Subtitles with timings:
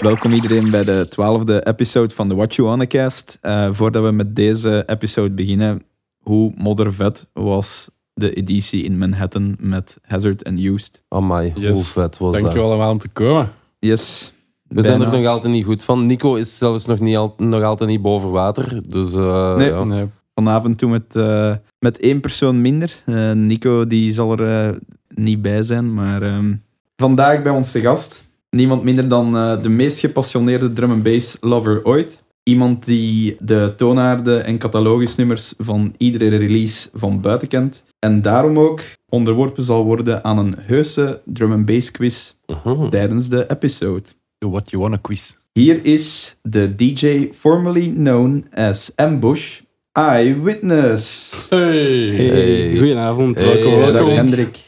[0.00, 3.38] Welkom iedereen bij de twaalfde episode van de What You Wanna Cast.
[3.42, 5.82] Uh, voordat we met deze episode beginnen,
[6.18, 7.90] hoe moddervet was
[8.20, 11.02] de editie in Manhattan met Hazard en Used?
[11.08, 11.72] Amai, Yes.
[11.72, 12.58] hoe vet was Dank je dat?
[12.58, 13.48] wel allemaal om te komen.
[13.78, 14.32] Yes.
[14.68, 16.06] We zijn er nog altijd niet goed van.
[16.06, 18.82] Nico is zelfs nog, niet al, nog altijd niet boven water.
[18.88, 19.68] Dus eh, Nee.
[19.68, 19.84] ja.
[19.84, 20.06] Nee.
[20.34, 22.94] Vanavond doen we het eh, met één persoon minder.
[23.06, 24.76] Eh, Nico die zal er eh,
[25.14, 26.54] niet bij zijn, maar ehm,
[26.96, 28.26] vandaag bij ons te gast.
[28.50, 32.24] Niemand minder dan eh, de meest gepassioneerde drum and bass lover ooit.
[32.42, 37.84] Iemand die de toonaarden en catalogusnummers van iedere release van buiten kent.
[38.06, 42.88] En daarom ook onderworpen zal worden aan een heuse drum and bass quiz Mhm.
[42.88, 44.02] tijdens de episode.
[44.38, 45.32] De What You Wanna quiz.
[45.52, 49.60] Hier is de DJ formerly known as Ambush,
[49.92, 51.30] Eyewitness.
[51.48, 52.14] Hey.
[52.14, 53.38] Hey, goedenavond.
[53.44, 53.92] Hey, welkom.
[53.92, 54.08] dag.
[54.14, 54.58] Hendrik.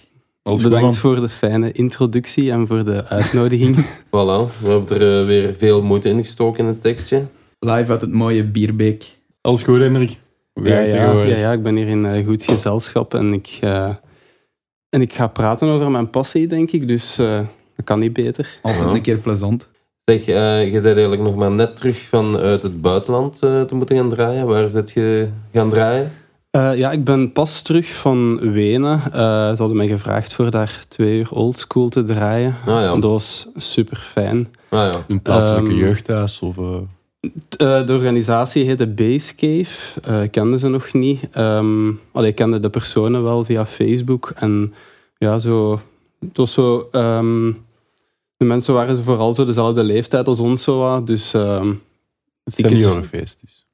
[0.43, 3.77] Alles Bedankt voor de fijne introductie en voor de uitnodiging.
[4.07, 7.27] Voilà, we hebben er eh, weer veel moeite in gestoken in het tekstje.
[7.59, 9.05] Live uit het mooie Bierbeek.
[9.41, 10.19] Alles goed, Hendrik?
[10.63, 10.81] Ja,
[11.37, 13.91] ja, ik ben hier in eh, goed gezelschap en ik, eh,
[14.91, 16.89] en ik ga praten over mijn passie, denk ik.
[16.89, 17.39] Dus eh,
[17.77, 18.59] dat kan niet beter.
[18.63, 19.69] Altijd een keer plezant.
[20.05, 24.09] Zeg, eh, je bent eigenlijk nog maar net terug vanuit het buitenland te moeten gaan
[24.09, 24.47] draaien.
[24.47, 26.13] Waar zit je gaan draaien?
[26.51, 29.01] Eh, ja, ik ben pas terug van Wenen.
[29.05, 29.11] Eh,
[29.51, 32.55] ze hadden mij gevraagd voor daar twee uur oldschool te draaien.
[32.67, 34.49] Ah ja, dat was super fijn.
[34.69, 34.91] ah, ja.
[35.09, 36.59] Een plaatselijke Ehm, jeugdhuis of...
[36.59, 36.65] eh,
[37.21, 40.01] Eh, de organisatie heette Base Cave.
[40.03, 41.21] Eh, ik kende ze nog niet.
[41.33, 44.33] Ehm allee, ik kende de personen wel via Facebook.
[44.35, 44.75] En
[45.19, 45.81] ja, zo...
[46.21, 46.89] Het was zo...
[46.93, 47.53] ehm,
[48.37, 50.63] de mensen waren zo vooral zo dezelfde leeftijd als ons.
[50.63, 51.07] Zo, wat.
[51.07, 51.35] dus...
[51.35, 51.73] ehm,
[52.45, 53.67] het ik is- seniorenfeest dus.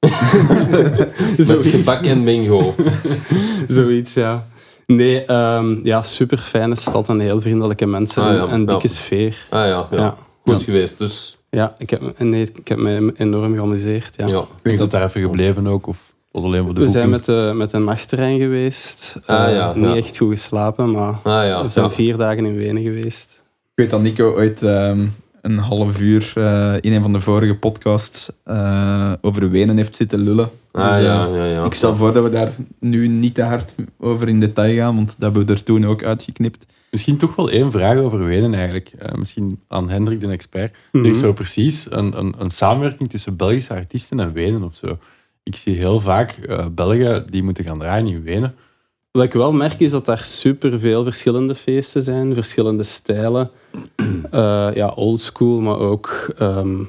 [1.48, 2.74] Met gebak en bingo.
[3.68, 4.46] zoiets, ja.
[4.86, 8.22] Nee, ehm, ja, super fijne stad en heel vriendelijke mensen.
[8.22, 8.66] Ah, ja, en, en ja.
[8.66, 9.46] dikke sfeer.
[9.50, 9.96] Ah ja, ja.
[9.98, 10.16] Ja.
[10.44, 10.64] goed Ja.
[10.64, 10.98] geweest.
[10.98, 14.14] Dus Ja, ik heb, me- nee, ik heb me enorm geamuseerd.
[14.16, 14.26] Ja.
[14.26, 14.44] ja.
[14.62, 17.52] Ik dat daar even gebleven ook, of was alleen voor de We zijn met de,
[17.54, 19.16] met de nachttrein geweest.
[19.26, 19.96] Ah, Eh, ja, niet ja.
[19.96, 21.62] echt goed geslapen, maar Ah ja.
[21.64, 21.90] we zijn ja.
[21.90, 23.32] vier dagen in Wenen geweest.
[23.64, 25.06] Ik weet dat Nico ooit ehm,
[25.44, 30.18] een half uur eh, in een van de vorige podcasts eh, over Wenen heeft zitten
[30.18, 30.50] lullen.
[30.72, 31.64] Ah Dus, eh, ja, ja, ja.
[31.64, 32.50] Ik stel voor dat we daar
[32.80, 36.02] nu niet te hard over in detail gaan, want dat hebben we er toen ook
[36.04, 36.66] uitgeknipt.
[36.90, 38.92] Misschien toch wel één vraag over Wenen eigenlijk.
[38.98, 40.74] Eh, misschien aan Hendrik, de expert.
[40.92, 41.26] Er is Mhm.
[41.26, 44.98] zo precies een, een, een samenwerking tussen Belgische artiesten en Wenen of zo.
[45.42, 48.54] Ik zie heel vaak eh, Belgen die moeten gaan draaien in Wenen.
[49.14, 53.50] Wat ik wel merk is dat daar super veel verschillende feesten zijn, verschillende stijlen.
[54.30, 56.26] Eh, ja, oldschool, maar ook.
[56.38, 56.84] ehm,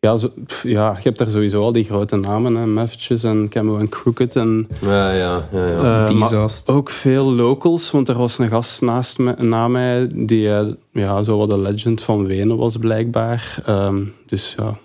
[0.00, 2.86] ja, zo, pff, ja, je hebt daar sowieso al die grote namen, hè,
[3.22, 4.36] en Camo en Crooked.
[4.36, 5.66] En, Ja, ja, ja.
[5.66, 6.06] ja.
[6.06, 10.50] eh, maar ook veel locals, want er was een gast naast me, na mij die
[10.50, 13.58] eh, ja, zo wat de legend van Wenen was, blijkbaar.
[13.66, 14.78] Ehm, dus ja,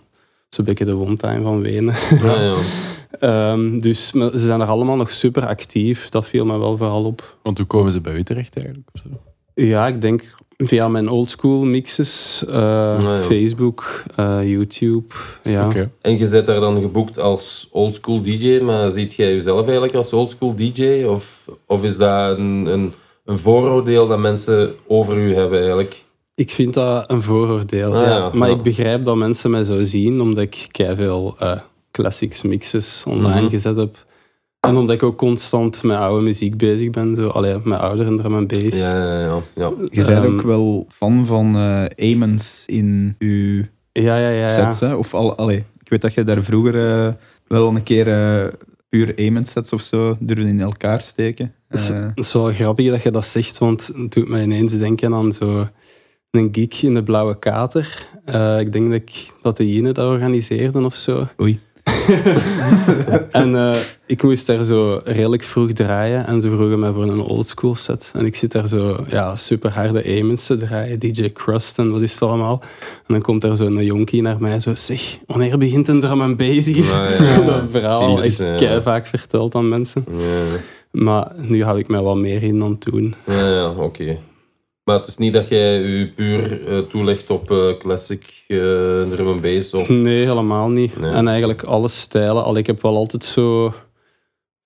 [0.50, 1.96] zo'n beetje de wondtuin van Wenen.
[2.24, 2.56] Ja, ja.
[3.10, 6.10] Ehm, dus maar ze zijn er allemaal nog super actief.
[6.10, 7.38] Dat viel me wel vooral op.
[7.44, 8.90] Want hoe komen ze bij u terecht eigenlijk?
[8.94, 9.20] Of zo?
[9.54, 12.54] Ja, ik denk via mijn oldschool mixes, eh,
[13.00, 13.22] ja.
[13.22, 15.16] Facebook, eh, YouTube.
[15.44, 15.70] Ja.
[16.02, 20.14] En je bent daar dan geboekt als oldschool DJ, maar ziet jij jezelf eigenlijk als
[20.14, 21.04] oldschool DJ?
[21.04, 22.94] Of, of is dat een, een,
[23.26, 26.04] een vooroordeel dat mensen over u hebben eigenlijk?
[26.36, 27.96] Ik vind dat een vooroordeel.
[27.96, 28.16] Ah, ja.
[28.16, 28.56] ja, Maar ja.
[28.56, 31.58] ik begrijp dat mensen mij zo zien, omdat ik veel eh
[32.00, 33.50] classics mixes online Mhm.
[33.50, 34.08] gezet heb.
[34.60, 37.16] En omdat ik ook constant met oude muziek bezig ben.
[37.16, 38.78] Zo, allee, met ouderen drum en bass.
[38.78, 39.42] Ja, ja, ja.
[39.56, 39.72] ja.
[39.92, 44.30] Je bent Ehm, ook wel fan van eh Amons in uw ja, ja, ja.
[44.30, 44.50] ja.
[44.50, 44.94] sets, hè?
[44.96, 47.14] Of al, allee, ik weet dat je daar vroeger eh,
[47.48, 48.48] wel een keer eh
[48.90, 51.54] puur Amon sets of zo durfde in elkaar steken.
[51.70, 55.32] Dat is, wel grappig dat je dat zegt, want het doet mij ineens denken aan
[55.34, 55.68] zo
[56.32, 58.08] een geek in de Blauwe Kater.
[58.26, 61.28] Eh, ik denk dat, ik, dat de Jine dat organiseerde of zo.
[61.42, 61.60] Oei.
[63.32, 63.76] en eh,
[64.06, 68.12] ik moest daar zo redelijk vroeg draaien en ze vroegen mij voor een oldschool set.
[68.16, 72.02] En ik zit daar zo ja, super harde Amons te draaien, DJ Crust en wat
[72.02, 72.62] is het allemaal.
[72.82, 76.36] En dan komt er zo'n jonkie naar mij zo, zeg, wanneer begint een drum en
[76.36, 76.86] bass hier?
[76.86, 78.82] Ja, ja, dat verhaal is ja.
[78.82, 80.06] vaak verteld aan mensen.
[80.12, 80.60] Ja,
[80.92, 83.16] Maar nu hou ik mij wat meer in dan toen.
[83.26, 84.18] ja, ja oké.
[84.84, 88.58] Maar het is niet dat jij je puur eh, toelegt op eh, classic eh
[89.10, 89.90] drum and bass of...
[89.90, 90.98] Nee, helemaal niet.
[91.00, 91.12] Nee.
[91.12, 92.44] En eigenlijk alle stijlen.
[92.44, 93.74] Al, ik heb wel altijd zo...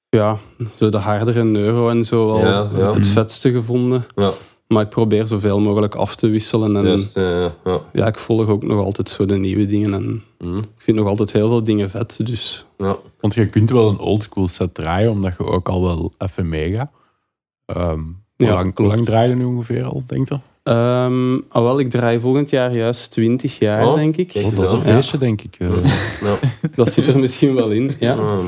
[0.10, 0.40] Ja,
[0.78, 2.94] zo de hardere neuro en zo wel Ja, ja.
[2.94, 4.06] het vetste gevonden.
[4.16, 4.32] Ja.
[4.68, 6.76] Maar ik probeer zoveel mogelijk af te wisselen.
[6.76, 7.82] En ja, ja.
[7.94, 9.94] ja, ik volg ook nog altijd zo de nieuwe dingen.
[9.94, 10.58] En Mhm.
[10.58, 12.20] ik vind nog altijd heel veel dingen vet.
[12.26, 12.98] Dus ja.
[13.20, 16.92] Want je kunt wel een oldschool set draaien, omdat je ook al wel even meegaat.
[17.66, 18.02] Ehm
[18.36, 18.94] hoe, Ja, lang, hoe klopt.
[18.94, 20.38] lang draai je nu ongeveer al, denk je?
[20.64, 24.32] Ehm, ah, wel, ik draai volgend jaar juist 20 jaar, Oh, denk ik.
[24.36, 24.84] Oh, dat is een Ja.
[24.84, 25.56] feestje, denk ik.
[25.60, 25.70] eh.
[26.22, 26.36] Ja.
[26.76, 27.92] Dat zit er misschien wel in.
[28.00, 28.14] Ja.
[28.14, 28.40] Ah.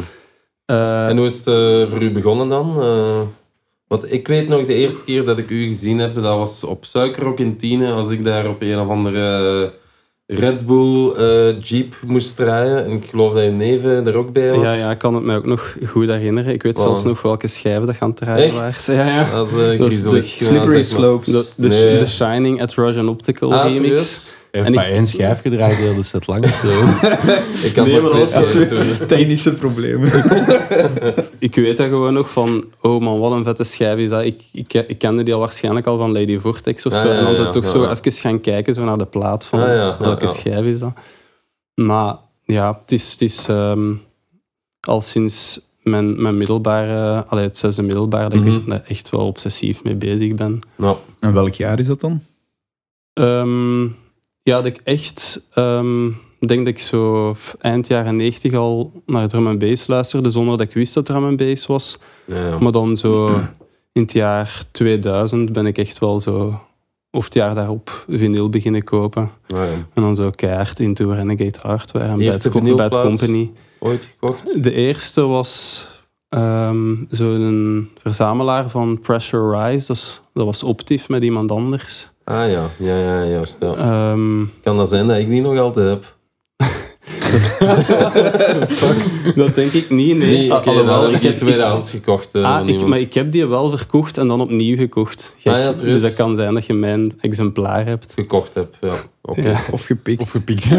[0.66, 2.82] Eh, En hoe is het eh, voor u begonnen dan?
[2.82, 3.22] Eh,
[3.88, 6.86] want ik weet nog, de eerste keer dat ik u gezien heb, dat was op
[6.86, 9.74] Suikerrok in Tiene, als ik daar op een of andere
[10.28, 12.86] Red Bull eh, Jeep moest draaien.
[12.86, 14.62] En ik geloof dat je neven er ook bij was.
[14.62, 16.54] ja, ja, ik kan het mij ook nog goed herinneren.
[16.54, 16.86] Ik weet Wow.
[16.86, 18.86] zelfs nog welke schijven dat gaan draaien Echt?
[18.86, 19.06] waren.
[19.06, 19.32] Ja, ja.
[19.32, 20.84] Dat is eh, Dat is de ja, Slippery.
[20.84, 21.26] Slopes.
[21.34, 22.00] De, de, Nee.
[22.00, 23.78] The Shining at Russian Optical Ah, remix.
[23.78, 24.44] serieus?
[24.52, 26.44] Hij heeft En maar ik- één schijf gedraaid, heel de set lang.
[26.44, 26.68] of Zo.
[27.68, 29.08] Ik had Nee, maar twee was- toen.
[29.08, 30.12] Technische problemen.
[31.40, 34.24] Ik weet dat gewoon nog van, oh man, wat een vette schijf is dat.
[34.24, 37.06] Ik, ik, ik kende die al waarschijnlijk al van Lady Vortex of Ja, zo.
[37.08, 39.46] ja, en dan zo ja, toch ja, zo even gaan kijken zo naar de plaat
[39.46, 40.32] van Ja, ja, ja, welke ja.
[40.40, 40.94] schijf is dat.
[41.74, 43.94] Maar ja, het is, het is ehm,
[44.80, 48.52] al sinds mijn, mijn middelbare, allee, het zesde middelbaar, dat Mhm.
[48.56, 50.60] ik er echt wel obsessief mee bezig ben.
[50.78, 52.22] Nou, En welk jaar is dat dan?
[53.14, 53.84] Ehm,
[54.44, 55.42] ja, dat ik echt...
[55.54, 56.10] ehm,
[56.40, 60.68] denk dat ik zo eind jaren 90 al naar drum and bass luisterde, zonder dat
[60.68, 61.98] ik wist dat drum and bass was.
[62.26, 62.60] ja, ja.
[62.60, 63.28] Maar dan zo
[63.94, 66.60] in het jaar 2000 ben ik echt wel zo...
[67.16, 69.32] Of het jaar daarop vinyl beginnen kopen.
[69.48, 69.72] Ja, ja.
[69.94, 73.02] En dan zo keihard into Renegade Hardware en Bad, Co- Bad?
[73.02, 73.52] Company.
[73.80, 74.64] Ooit gekocht?
[74.64, 75.86] De eerste was
[76.30, 79.88] ehm zo'n verzamelaar van Pressure Rise.
[80.34, 82.10] Dat, was Optif met iemand anders.
[82.24, 83.58] Ah ja, ja, ja juist.
[83.60, 83.74] Ja.
[83.76, 86.16] Ehm, Kan dat zijn dat ik die nog altijd heb?
[89.36, 90.38] dat denk ik niet, nee.
[90.38, 92.36] Nee, Ah, alhoewel, dan heb ik die tweedehands gekocht.
[92.36, 95.34] eh, Ah, ik, maar ik heb die wel verkocht en dan opnieuw gekocht.
[95.38, 95.54] Gek.
[95.54, 98.14] Ah, ja, dus dat kan zijn dat je mijn exemplaar hebt.
[98.14, 98.78] gekocht heb.
[98.82, 98.94] Ja.
[99.72, 100.22] Of gepikt.
[100.22, 100.70] Of gepikt.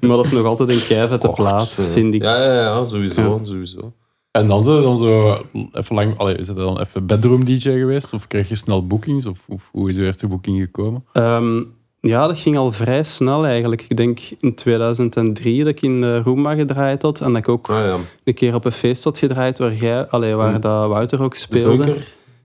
[0.00, 2.22] Maar dat is nog altijd een keivette plaat, eh, vind ik.
[2.22, 3.20] Ja, ja, ja, sowieso.
[3.20, 3.38] Ja.
[3.50, 3.92] sowieso.
[4.30, 5.40] En dan zo, dan zo
[5.72, 8.12] even lang, allee, is het dan even bedroom DJ geweest?
[8.12, 9.26] Of kreeg je snel boekings?
[9.26, 11.04] Of, of hoe is de eerste boeking gekomen?
[11.12, 11.62] Ehm,
[12.06, 13.84] ja, dat ging al vrij snel eigenlijk.
[13.88, 17.20] Ik denk in 2003 dat ik in uh, Roomba gedraaid had.
[17.20, 17.96] En dat ik ook Ah ja.
[18.24, 20.60] een keer op een feest had gedraaid waar, jij, allee, waar Hm.
[20.60, 21.94] dat Wouter ook De speelde.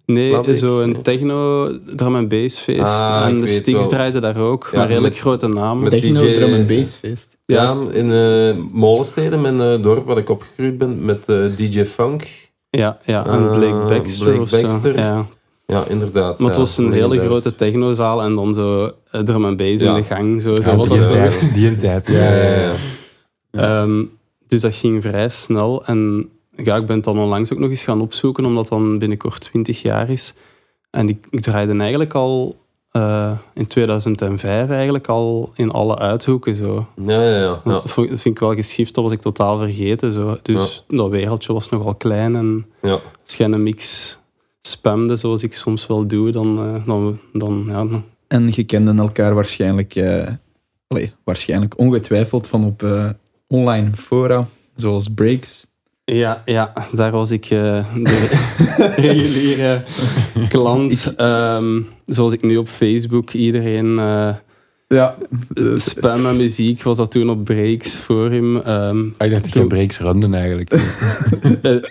[0.05, 2.81] Nee, zo'n techno drum and bass feest.
[2.81, 4.69] Ah, en de Sticks draaiden daar ook.
[4.71, 5.83] Ja, maar redelijk met- grote namen.
[5.83, 7.37] met- Techno, DJ drum en bass feest.
[7.45, 12.27] Ja, in eh Molensteden, mijn eh, dorp waar ik opgegroeid ben, met eh, DJ Funk.
[12.69, 14.61] Ja, ja, en Eh, Blake Baxter Blake of zo.
[14.61, 14.97] Baxter.
[14.97, 15.27] Ja.
[15.71, 16.39] Ja, inderdaad.
[16.39, 19.89] Maar het was een hele grote technozaal en dan zo eh, drum and bass Ja.
[19.89, 20.41] in de gang.
[20.41, 22.07] Zo, zo Ja, was die, dat tijd, die een tijd.
[22.07, 22.73] Ja, ja, ja.
[23.51, 24.03] Ehm,
[24.47, 25.85] dus dat ging vrij snel.
[25.85, 29.41] En ja, ik ben het dan onlangs ook nog eens gaan opzoeken, omdat dan binnenkort
[29.41, 30.33] 20 jaar is.
[30.89, 32.59] En ik, ik draaide eigenlijk al
[32.91, 36.56] eh, in 2005 eigenlijk al in alle uithoeken.
[36.56, 36.85] Zo.
[37.06, 37.62] Ja, ja, ja.
[37.65, 37.71] ja.
[37.71, 40.12] Dat vond- dat vind ik wel geschift, dat was ik totaal vergeten.
[40.12, 40.38] Zo.
[40.41, 42.35] Dus dat wereldje was nogal klein.
[42.35, 42.65] En
[43.38, 43.47] ja.
[43.57, 44.19] mix
[44.61, 46.59] spamde, zoals ik soms wel doe, dan...
[46.59, 49.95] eh, dan, dan, ja, En je kenden elkaar waarschijnlijk,
[50.87, 53.09] allee, waarschijnlijk ongetwijfeld van op eh,
[53.47, 55.65] online fora, zoals Breaks.
[56.03, 57.83] Ja, ja, daar was ik de
[58.95, 59.83] reguliere
[60.47, 61.13] klant.
[61.15, 64.35] Ehm, zoals ik nu op Facebook iedereen uh,
[64.91, 65.15] ja,
[65.75, 68.56] spam en muziek was dat toen op Breaks Forum.
[68.56, 70.73] Um, ik dacht Breaks runden eigenlijk.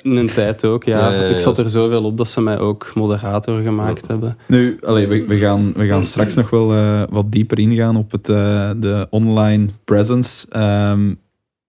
[0.02, 0.98] in een tijd ook, ja.
[0.98, 4.36] Ja, ja, ja, ik zat er zoveel op dat ze mij ook moderator gemaakt hebben.
[4.46, 8.10] Nu, allee, we, we, gaan, we gaan straks nog wel uh, wat dieper ingaan op
[8.10, 10.46] het, uh, de online presence.
[10.56, 11.18] Um,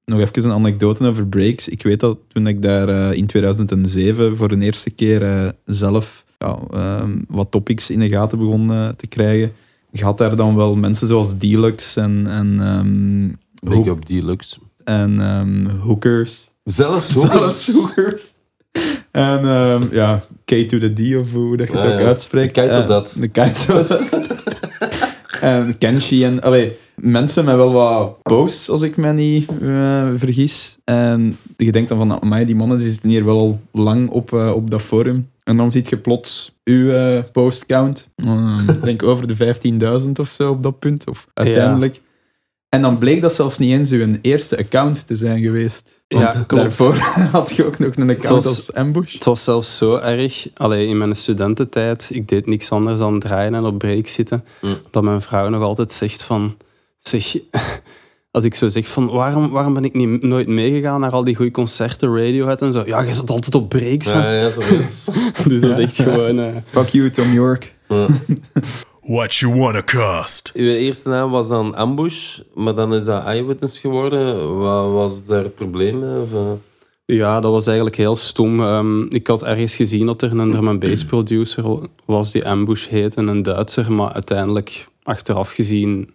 [0.05, 1.67] nog even een anekdote over breaks.
[1.67, 6.25] Ik weet dat toen ik daar uh, in 2007 voor de eerste keer uh, zelf
[6.37, 6.59] ja,
[7.01, 9.51] um, wat topics in de gaten begon uh, te krijgen,
[9.91, 12.27] je had daar dan wel mensen zoals Deluxe en...
[12.27, 14.57] en um, Big up Deluxe.
[14.83, 16.49] En um, hookers.
[16.63, 17.65] Zelfs hookers?
[17.65, 18.33] Zelfs hookers.
[19.11, 22.05] En um, ja, K to the D of hoe dat je het ook ja.
[22.05, 22.55] uitspreekt.
[22.55, 23.15] De Kaito dat.
[23.19, 24.01] De Kaito dat.
[25.41, 26.41] en Kenshi en...
[26.41, 30.77] Allee, mensen met wel wat posts, als ik me niet uh, vergis.
[30.83, 34.31] En je denkt dan van, amai, die mannen die zitten hier wel al lang op,
[34.31, 35.29] uh, op dat forum.
[35.43, 38.07] En dan ziet je plots uw uh, postcount.
[38.67, 39.55] Ik denk over de
[40.03, 41.07] 15.000 of zo op dat punt.
[41.07, 41.95] Of uiteindelijk.
[41.95, 42.01] Ja.
[42.69, 46.03] En dan bleek dat zelfs niet eens uw eerste account te zijn geweest.
[46.07, 46.63] Want ja, klopt.
[46.63, 46.95] daarvoor
[47.37, 49.13] had je ook nog een account was, als Ambush.
[49.13, 53.55] Het was zelfs zo erg, allee, in mijn studententijd, ik deed niks anders dan draaien
[53.55, 54.77] en op break zitten, Mm.
[54.89, 56.57] dat mijn vrouw nog altijd zegt van,
[56.99, 57.35] zeg,
[58.31, 61.35] als ik zo zeg van, waarom, waarom ben ik niet, nooit meegegaan naar al die
[61.35, 62.83] goede concerten, Radiohead en zo?
[62.85, 64.11] Ja, je zat altijd op breaks.
[64.11, 65.07] Ja, ja, zo is.
[65.47, 66.39] dus dat is echt gewoon...
[66.39, 67.75] eh, Fuck you, Tom York.
[67.87, 68.07] Ja.
[69.01, 70.51] What you wanna cost?
[70.53, 74.57] Uw eerste naam was dan Ambush, maar dan is dat Eyewitness geworden.
[74.57, 76.21] Wat was daar het probleem mee?
[76.21, 76.51] Of, eh?
[77.05, 78.59] Ja, dat was eigenlijk heel stom.
[78.59, 81.63] Ehm, ik had ergens gezien dat er een drum and bass producer
[82.05, 86.09] was die Ambush heette, een Duitser, maar uiteindelijk, achteraf gezien,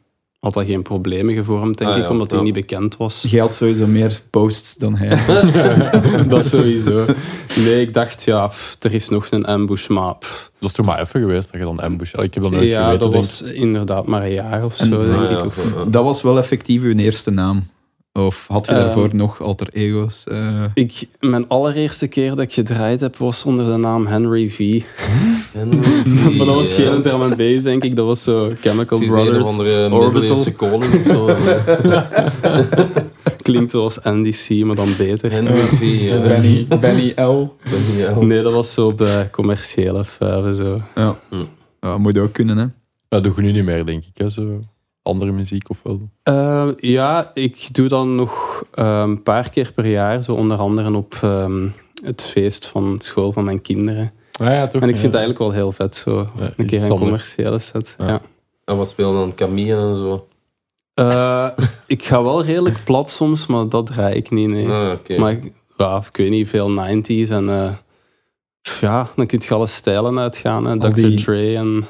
[0.47, 3.25] had dat geen problemen gevormd, denk Ah, ik, ja, omdat hij niet bekend was.
[3.29, 5.19] Jij had sowieso meer posts dan hij.
[6.29, 7.05] dat sowieso.
[7.57, 10.85] Nee, ik dacht, ja, pff, er is nog een Ambush, maar pff, Dat is toen
[10.87, 12.13] maar even geweest dat je dan ambush.
[12.13, 14.87] Ik heb dat nooit ja, geweten, dat denk was inderdaad maar een jaar of En-
[14.87, 15.45] zo, denk Ah, ja, ik.
[15.45, 15.85] Of, ja, ja.
[15.85, 17.67] Dat was wel effectief uw eerste naam.
[18.17, 20.25] Of had je Eh, daarvoor nog alter ego's?
[20.27, 20.65] eh?
[20.75, 24.59] Ik, mijn allereerste keer dat ik gedraaid heb, was onder de naam Henry V.
[26.37, 27.97] Maar dat was geen drum and bass, denk ik.
[27.97, 29.49] Dat was zo Chemical Brothers.
[29.49, 30.37] andere Orbital.
[30.73, 31.27] of zo.
[33.43, 35.31] Klinkt zoals Andy C, maar dan beter.
[35.31, 35.81] Henry V.
[35.83, 36.21] ja.
[36.21, 37.57] Benny, Benny L.
[37.71, 38.23] Benny L.
[38.25, 40.81] Nee, dat was zo op de commerciële vuiven zo.
[40.95, 41.19] Ja.
[41.31, 41.45] Hm.
[41.81, 42.67] ja, moet ook kunnen, hè.
[43.09, 44.19] Dat doe je nu niet meer, denk ik.
[44.23, 44.31] Hè?
[44.31, 44.61] Zo
[45.07, 46.01] andere muziek of wel?
[46.23, 50.97] Eh, ja, ik doe dan nog eh, een paar keer per jaar, zo onder andere
[50.97, 51.67] op ehm,
[52.05, 54.13] het feest van school van mijn kinderen.
[54.41, 54.83] Ah, ja, toch?
[54.83, 57.01] En ik vind het eigenlijk wel heel vet, zo Ja, een keer een anders.
[57.01, 57.95] commerciële set.
[57.99, 58.07] Ja.
[58.07, 58.21] Ja.
[58.65, 60.27] En wat speelde dan Camille en zo?
[60.95, 61.49] Eh,
[61.87, 64.69] ik ga wel redelijk plat soms, maar dat draai ik niet, nee.
[64.69, 65.19] Ah, oké.
[65.19, 67.73] Maar ik, ja, ik weet niet, veel 90s en eh,
[68.81, 70.65] ja, dan kun je alle stijlen uitgaan.
[70.65, 70.71] Hè.
[70.71, 70.95] Al Dr.
[70.95, 71.87] die- Dre en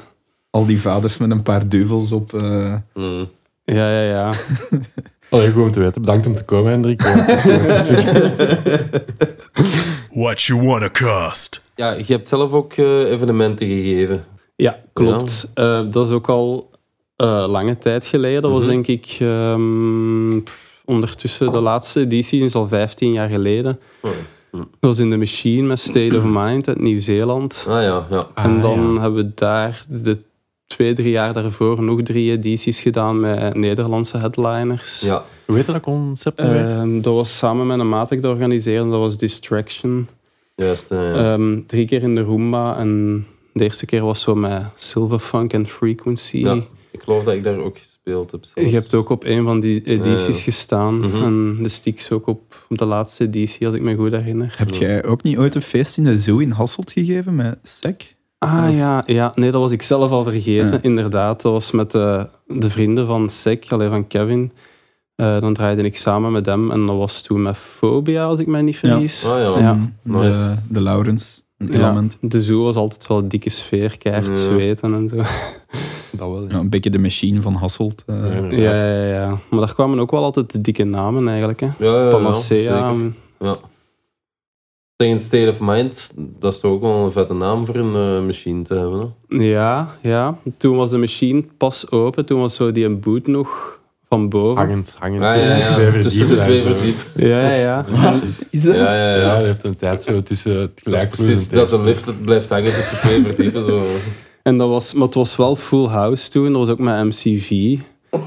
[0.57, 2.33] Al die vaders met een paar duivels op.
[2.33, 3.29] eh, Mm.
[3.65, 4.31] ja, ja, ja.
[5.29, 6.01] Allee, goed om te weten.
[6.01, 7.01] Bedankt om te komen, Hendrik.
[10.11, 11.61] What you wanna cost?
[11.75, 14.25] Ja, je hebt zelf ook eh, evenementen gegeven.
[14.55, 15.51] Ja, klopt.
[15.53, 16.69] Eh, dat is ook al
[17.15, 18.41] eh, lange tijd geleden.
[18.41, 18.69] Dat was Mhm.
[18.69, 20.39] denk ik ehm,
[20.85, 23.79] ondertussen de laatste editie, is al 15 jaar geleden.
[24.01, 24.11] Oh,
[24.51, 27.65] Dat was in de Machine met State of Mind uit Nieuw-Zeeland.
[27.69, 28.27] Ah ja, ja.
[28.35, 29.01] en Ah, dan ja.
[29.01, 30.19] hebben we daar de
[30.67, 34.99] twee, drie jaar daarvoor nog drie edities gedaan met Nederlandse headliners.
[35.01, 35.23] ja.
[35.45, 36.39] Hoe heet dat concept?
[36.39, 38.89] Ehm, dat was samen met een maat ik dat organiseerde.
[38.89, 40.07] Dat was Distraction.
[40.55, 40.91] Juist.
[40.91, 41.33] eh, ja.
[41.33, 42.77] Ehm, drie keer in de Roomba.
[42.77, 46.37] En de eerste keer was zo met Silverfunk en Frequency.
[46.37, 46.53] Ja,
[46.91, 48.45] ik geloof dat ik daar ook gespeeld heb.
[48.45, 48.69] zelfs.
[48.69, 50.99] Je hebt ook op een van die edities gestaan.
[50.99, 51.23] Mhm.
[51.23, 54.53] En de Sticks ook op, op de laatste editie, als ik me goed herinner.
[54.57, 58.15] Heb jij ook niet ooit een feest in de zoo in Hasselt gegeven met Sec?
[58.37, 60.71] Ah ja, ja, nee, dat was ik zelf al vergeten.
[60.71, 60.79] Ja.
[60.81, 64.51] Inderdaad, dat was met de, de vrienden van Sek, alleen van Kevin.
[65.15, 68.47] Eh, dan draaide ik samen met hem en dat was toen met Phobia, als ik
[68.47, 69.25] mij niet vergis.
[69.25, 69.59] Ah ja.
[69.59, 69.73] Ja.
[69.73, 70.55] Mm, De, Nice.
[70.69, 71.45] de Laurens.
[71.57, 72.17] Een Ja, element.
[72.21, 74.33] de zoo was altijd wel een dikke sfeer, keihard Ja.
[74.33, 75.15] zweten en zo.
[75.15, 76.47] Dat wel, ja.
[76.49, 78.03] Ja, een beetje de machine van Hasselt.
[78.05, 78.15] eh.
[78.51, 78.73] Ja.
[78.73, 79.37] Ja, ja, ja.
[79.49, 81.59] Maar daar kwamen ook wel altijd de dikke namen eigenlijk.
[81.59, 81.65] Hè.
[81.79, 82.95] Ja, ja, ja, Panacea.
[84.97, 88.25] Tegen State of Mind, dat is toch ook wel een vette naam voor een eh,
[88.25, 89.15] machine te hebben.
[89.27, 89.43] Hè?
[89.43, 90.37] ja, ja.
[90.57, 92.25] Toen was de machine pas open.
[92.25, 94.57] Toen was zo die een boot nog van boven.
[94.57, 95.23] Hangend, hangend.
[95.23, 95.89] Ah, tussen ja, de ja.
[95.89, 97.05] twee Tussen de twee verdiep.
[97.15, 97.85] Ja, ja.
[97.93, 98.47] Ja, juist.
[98.51, 98.75] Is dat?
[98.75, 99.21] Ja, ja, ja.
[99.21, 101.83] Ja, hij heeft een tijd zo tussen het dat is gelijkvloers en precies dat de
[101.83, 103.65] lift het blijft hangen tussen twee verdiepen.
[103.65, 103.83] Zo.
[104.43, 106.51] En dat was, maar het was wel full house toen.
[106.51, 107.77] Dat was ook met MCV.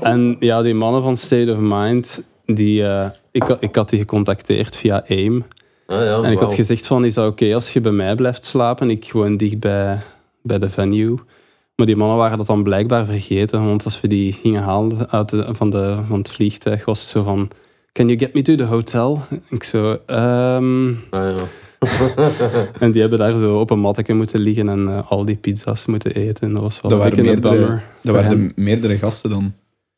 [0.00, 4.76] En ja, die mannen van State of Mind, die, eh, ik, ik had die gecontacteerd
[4.76, 5.44] via AIM.
[5.90, 8.44] Ah, ja, En ik had gezegd van, is dat oké als je bij mij blijft
[8.44, 8.90] slapen?
[8.90, 9.98] Ik woon dicht bij,
[10.42, 11.14] bij de venue.
[11.76, 13.64] Maar die mannen waren dat dan blijkbaar vergeten.
[13.64, 17.08] Want als we die gingen halen uit de, van, de, van het vliegtuig, was het
[17.08, 17.50] zo van...
[17.92, 19.22] Can you get me to the hotel?
[19.48, 19.98] Ik zo...
[20.06, 21.42] ehm, Ah, ja.
[22.80, 25.86] en die hebben daar zo op een matteke moeten liggen en eh, al die pizza's
[25.86, 26.46] moeten eten.
[26.48, 27.84] En dat was wel Dat een meerdere- bummer.
[28.02, 29.54] Dat waren meerdere gasten dan.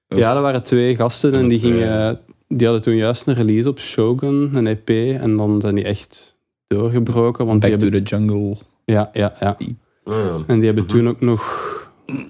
[0.09, 1.73] Of- Ja, er waren twee gasten en die, twee.
[1.73, 2.19] gingen,
[2.57, 4.89] die hadden toen juist een release op Shogun, een EP.
[5.21, 7.47] En dan zijn die echt doorgebroken.
[7.47, 8.57] Want die Back to hebben, the jungle.
[8.85, 9.57] ja, ja, ja.
[10.05, 10.39] Ja.
[10.47, 11.71] En die hebben toen ook nog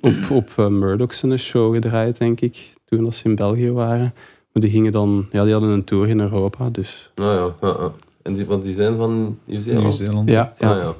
[0.00, 2.72] op, op uh, Murdoch's een show gedraaid, denk ik.
[2.84, 4.14] Toen als ze in België waren.
[4.52, 5.26] Maar die gingen dan...
[5.30, 7.10] Ja, die hadden een tour in Europa, dus...
[7.14, 7.92] Ah, ja, ja, ja.
[8.22, 9.84] En die, want die zijn van Nieuw-Zeeland?
[9.84, 10.28] Nieuw-Zeeland.
[10.28, 10.70] Ja, ja.
[10.70, 10.94] Ah, ja.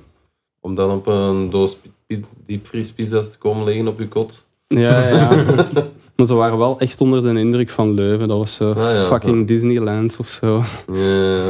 [0.61, 4.47] Om dan op een doos pi- pi- diepvriespizza's te komen liggen op je kot.
[4.67, 5.45] Ja, ja.
[6.17, 8.29] maar ze waren wel echt onder de indruk van Leuven.
[8.29, 9.45] Dat was zo Ah, ja, fucking ja.
[9.47, 10.65] Disneyland of zo.
[10.93, 11.01] Ja,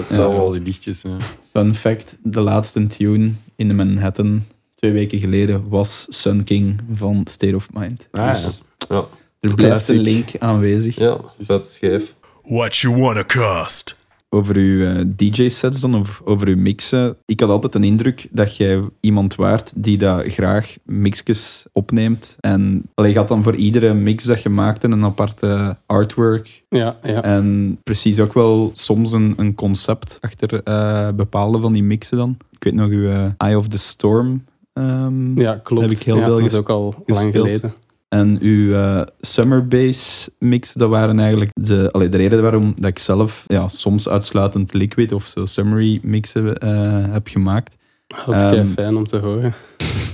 [0.09, 0.51] het Al wel.
[0.51, 1.03] die lichtjes.
[1.03, 1.17] Ja.
[1.53, 7.27] Fun fact, de laatste tune in de Manhattan twee weken geleden was Sun King van
[7.31, 8.09] State of Mind.
[8.11, 8.33] Ah, ja.
[8.33, 9.05] Dus Ja,
[9.41, 10.97] er blijft een link aanwezig.
[10.97, 12.15] ja vet schijf.
[12.45, 13.97] What you wanna cost?
[14.35, 17.17] Over uw eh, DJ-sets dan, of over uw mixen.
[17.27, 22.37] Ik had altijd een indruk dat jij iemand waart die dat graag mixjes opneemt.
[22.41, 26.63] En je had dan voor iedere mix dat je maakte een aparte artwork.
[26.69, 27.23] Ja, ja.
[27.23, 32.37] En precies ook wel soms een, een concept achter eh, bepaalde van die mixen dan.
[32.51, 35.83] Ik weet nog, uw eh, Eye of the Storm ehm, Ja, klopt.
[35.83, 37.75] Heb ik heel ja, veel Dat is ook al lang geleden.
[38.13, 42.91] En uw eh, Summer Bass mix, dat waren eigenlijk de, allee, de reden waarom dat
[42.91, 47.77] ik zelf ja, soms uitsluitend liquid of zo summery mixen eh, heb gemaakt.
[48.07, 49.55] Dat is kei fijn om te horen.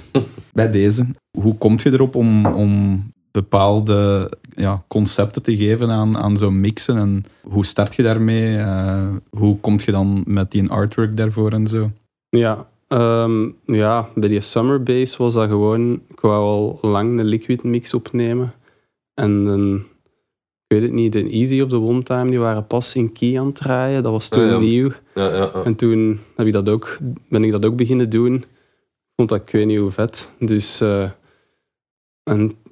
[0.53, 1.07] Bij deze.
[1.39, 6.97] Hoe kom je erop om, om bepaalde ja, concepten te geven aan, aan zo'n mixen?
[6.97, 8.59] En hoe start je daarmee?
[8.59, 11.91] Eh, hoe kom je dan met die artwork daarvoor en zo?
[12.29, 16.03] Ja, ehm, ja, bij die Summer Base was dat gewoon...
[16.09, 18.55] Ik wou al lang een liquid mix opnemen.
[19.15, 19.75] En een,
[20.67, 23.39] ik weet het niet, de Easy of de One Time, die waren pas in key
[23.39, 24.03] aan het draaien.
[24.03, 24.59] Dat was toen Ah, ja.
[24.59, 24.91] nieuw.
[25.15, 25.53] Ja.
[25.65, 28.35] En toen heb ik dat ook, ben ik dat ook beginnen doen.
[28.35, 30.29] Ik vond dat ik weet niet hoe vet.
[30.39, 31.13] Dus, eh, en,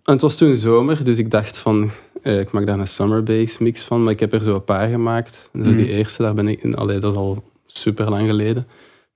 [0.04, 1.90] en het was toen zomer, dus ik dacht van,
[2.22, 4.02] eh, ik maak daar een summer base mix van.
[4.02, 5.48] Maar ik heb er zo een paar gemaakt.
[5.52, 5.76] Mhm.
[5.76, 8.66] Die eerste, daar ben ik, allee, dat is al super lang geleden.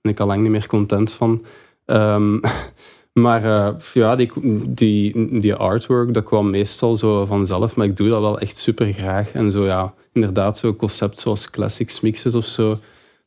[0.01, 1.45] Ben ik al lang niet meer content van.
[1.85, 2.39] Ehm,
[3.25, 4.31] maar eh, ja, die,
[4.69, 7.77] die, die artwork, dat kwam meestal zo vanzelf.
[7.77, 9.33] Maar ik doe dat wel echt super graag.
[9.33, 12.79] En zo ja, inderdaad, zo'n concept zoals classics mixes of zo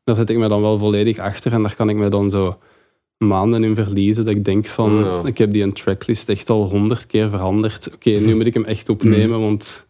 [0.04, 2.58] daar zet ik me dan wel volledig achter en daar kan ik me dan zo
[3.18, 4.26] maanden in verliezen.
[4.26, 5.22] Dat ik denk van, Ja.
[5.26, 7.94] ik heb die een tracklist echt al honderd keer veranderd.
[7.94, 9.86] Oké, nu moet ik hem echt opnemen, want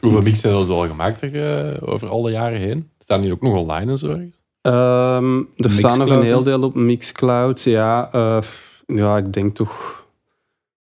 [0.00, 2.90] Hoeveel mixen hebben we al gemaakt eh, over al de jaren heen?
[2.98, 4.20] Staan die ook nog online en zo?
[4.60, 7.60] Ehm, er staan nog een heel deel op Mixcloud.
[7.60, 8.42] Ja, eh,
[8.86, 9.98] ja ik denk toch...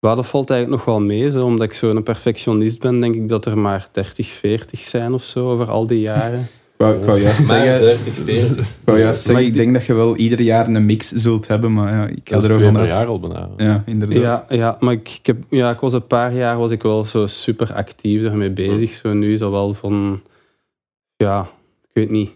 [0.00, 1.30] Ja, dat valt eigenlijk nog wel mee.
[1.30, 1.44] Zo.
[1.44, 5.50] Omdat ik zo'n perfectionist ben, denk ik dat er maar 30, 40 zijn of zo
[5.50, 6.40] over al die jaren.
[6.40, 8.58] Ik wou, ik wou juist Maar zeggen, 30, 40.
[8.58, 11.48] ik, wou juist zeggen, Maar ik denk dat je wel ieder jaar een mix zult
[11.48, 12.92] hebben, maar ja, ik is er ook vanuit.
[12.92, 13.50] jaar al bijna.
[13.56, 14.18] Ja, inderdaad.
[14.18, 17.04] Ja, ja maar ik, ik, heb, ja, ik was een paar jaar was ik wel
[17.04, 18.92] zo super actief ermee bezig.
[18.92, 20.22] Zo nu is dat wel van...
[21.16, 21.48] Ja,
[21.82, 22.30] ik weet niet.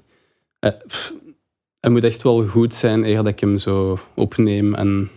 [0.59, 1.13] Eh, pff,
[1.87, 5.11] Het moet echt wel goed zijn eer dat ik hem zo opneem en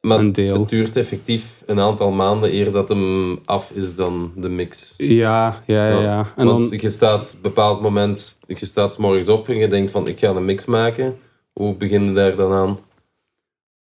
[0.00, 0.60] Maar deel.
[0.60, 4.94] het duurt effectief een aantal maanden eer dat hem af is dan de mix.
[4.96, 6.00] Ja, ja, ja.
[6.00, 6.32] ja.
[6.36, 9.56] En Want dan, je staat op een bepaald moment, je staat 's morgens op en
[9.56, 11.16] je denkt van ik ga een mix maken.
[11.52, 12.78] Hoe begin je daar dan aan?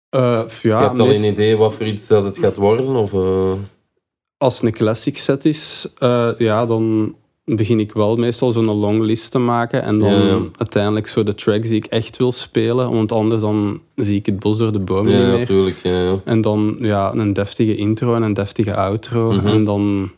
[0.10, 2.96] eh, ja, je hebt al meest- een idee wat voor iets dat het gaat worden?
[2.96, 3.54] Of, eh,
[4.38, 9.32] als het een classic set is, eh, ja, dan begin ik wel meestal zo'n longlist
[9.32, 9.84] te maken.
[9.84, 12.92] En dan Ja, uiteindelijk zo de tracks die ik echt wil spelen.
[12.92, 15.40] Want anders dan zie ik het bos door de bomen ja, niet meer.
[15.40, 15.78] natuurlijk.
[15.78, 16.18] Ja.
[16.26, 19.32] En dan ja, een deftige intro en een deftige outro.
[19.32, 19.48] Mhm.
[19.48, 20.12] En dan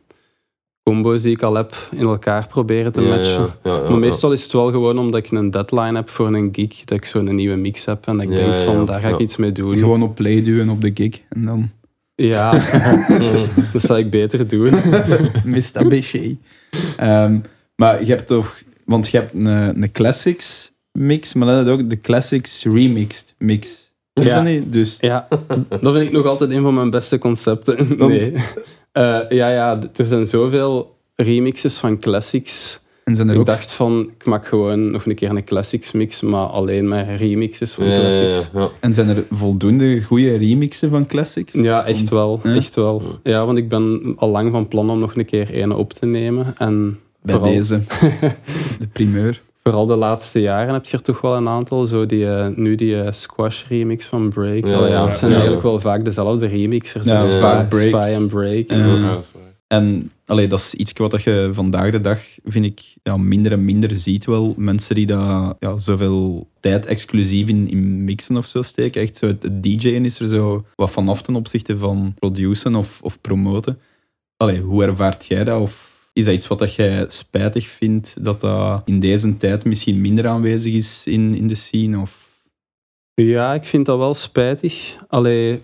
[0.84, 3.42] combo's die ik al heb in elkaar proberen te matchen.
[3.42, 6.28] ja, ja, ja, maar meestal is het wel gewoon omdat ik een deadline heb voor
[6.28, 8.06] een gig, dat ik zo'n nieuwe mix heb.
[8.08, 9.24] En dat ik denk van, daar ga ik ja.
[9.24, 9.78] iets mee doen.
[9.78, 11.70] Gewoon op play duwen op de gig en dan
[12.16, 12.52] Ja,
[13.74, 14.74] dat zou ik beter doen.
[15.44, 15.90] mist dat
[16.98, 17.40] Ehm,
[17.76, 21.72] maar je hebt toch, want je hebt een, een classics mix, maar dan heb je
[21.72, 23.70] ook de classics remixed mix.
[24.14, 24.36] Is Ja.
[24.36, 24.74] dat niet?
[24.74, 25.28] Dus Ja,
[25.70, 27.88] dat vind ik nog altijd een van mijn beste concepten.
[27.98, 28.34] Want- Nee.
[28.92, 32.80] Eh, ja, ja, er zijn zoveel remixes van classics.
[33.04, 35.92] En zijn er Ik ook dacht van, ik maak gewoon nog een keer een classics
[35.92, 38.50] mix, maar alleen maar remixes van Ja, classics.
[38.54, 38.70] ja, ja.
[38.80, 41.54] En zijn er voldoende goede remixen van classics?
[41.54, 42.40] Ja, echt wel.
[42.44, 42.56] Ja?
[42.56, 43.02] Echt wel.
[43.24, 46.06] Ja, want ik ben al lang van plan om nog een keer een op te
[46.06, 46.54] nemen.
[46.58, 47.82] En Bij vooral, deze.
[48.80, 49.42] De primeur.
[49.64, 51.86] vooral de laatste jaren heb je er toch wel een aantal.
[51.86, 54.68] Zo die, eh, nu die eh, Squash remix van Break.
[54.68, 55.36] Ja, ja, ja, het zijn ja.
[55.38, 57.06] eigenlijk wel vaak dezelfde remixers.
[57.06, 57.38] Ja, Dus ja.
[57.66, 57.88] Spy, Break.
[57.88, 58.70] Spy Break.
[58.72, 59.20] Ja.
[59.74, 63.96] En dat is iets wat je vandaag de dag, vind ik, ja, minder en minder
[63.96, 64.54] ziet wel.
[64.58, 69.02] Mensen die daar ja, zoveel tijd exclusief in, in mixen of zo steken.
[69.02, 73.22] Echt zo, het DJ'en is er zo wat vanaf ten opzichte van produceren of, of
[73.22, 73.80] promoten.
[74.38, 75.62] Allee, hoe ervaart jij dat?
[75.62, 80.02] Of is dat iets wat dat jij spijtig vindt, dat dat in deze tijd misschien
[80.02, 82.00] minder aanwezig is in, in de scene?
[82.00, 82.44] Of...
[83.14, 84.96] Ja, ik vind dat wel spijtig.
[85.08, 85.62] Allee,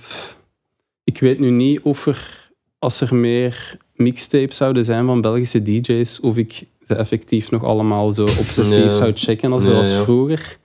[1.04, 6.20] ik weet nu niet of er, als er meer mixtapes zouden zijn van Belgische DJ's,
[6.22, 8.96] of ik ze effectief nog allemaal zo obsessief Ja.
[8.96, 10.04] zou checken als Ja, zoals ja.
[10.04, 10.58] vroeger.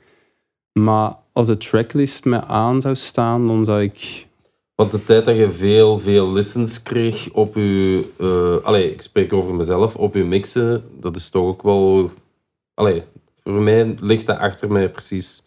[0.73, 4.27] Maar als de tracklist mij aan zou staan, dan zou ik...
[4.75, 8.05] Want de tijd dat je veel, veel listens kreeg op je...
[8.19, 9.97] eh allee, ik spreek over mezelf.
[9.97, 12.11] Op je mixen, dat is toch ook wel...
[12.75, 13.03] Allee,
[13.43, 15.43] voor mij ligt dat achter mij precies.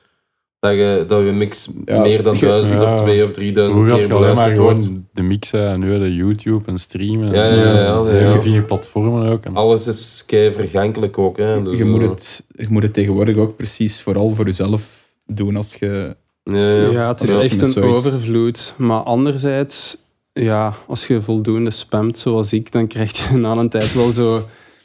[0.60, 2.94] Dat je, dat je mix Ja, meer dan duizend ja.
[2.94, 4.84] of twee of drieduizend keer beluisterd wordt.
[4.84, 7.32] gewoon de mixen en nu de YouTube en streamen.
[7.34, 8.04] Ja, ja, ja, ja, ja.
[8.04, 9.46] 27 platformen ook.
[9.46, 11.38] En Alles is kei vergankelijk ook.
[11.38, 11.64] Hè.
[11.64, 15.56] Dus, je, moet eh, het, je moet het tegenwoordig ook precies vooral voor jezelf doen
[15.56, 16.16] als je...
[16.44, 16.90] Ja, ja.
[16.92, 18.74] Ja, het is echt een zoiets- overvloed.
[18.78, 19.98] Maar anderzijds,
[20.34, 24.32] ja, als je voldoende spamt zoals ik, dan krijg je na een tijd wel zo...
[24.32, 24.42] Maar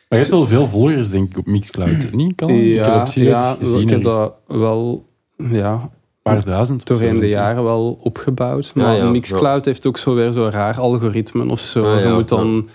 [0.09, 2.13] je hebt wel veel volgers, denk ik, op Mixcloud.
[2.13, 2.35] Niet?
[2.35, 5.11] Kan, ik heb Ja, ja ik heb dat wel...
[5.51, 5.91] Ja,
[6.23, 6.87] paar duizend.
[6.87, 8.73] doorheen zo, de jaren wel opgebouwd.
[8.75, 11.85] Maar ja, Mixcloud heeft ook zo weer zo'n raar algoritme of zo.
[11.93, 12.69] Ah, ja, je moet dan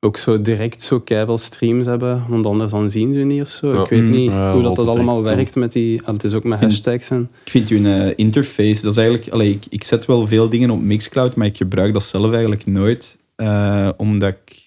[0.00, 3.74] ook zo direct zo keiveel streams hebben, want anders dan zien ze niet of zo.
[3.74, 3.82] Ja.
[3.82, 4.10] Ik weet Mm.
[4.10, 6.00] niet Ja, hoe dat, dat allemaal werkt met die...
[6.02, 7.30] ah, het is ook met Vind- hashtags en...
[7.44, 9.28] Ik vind hun eh, interface, dat is eigenlijk...
[9.28, 12.66] Allee, ik, ik zet wel veel dingen op Mixcloud, maar ik gebruik dat zelf eigenlijk
[12.66, 13.18] nooit.
[13.36, 14.58] eh, omdat ik...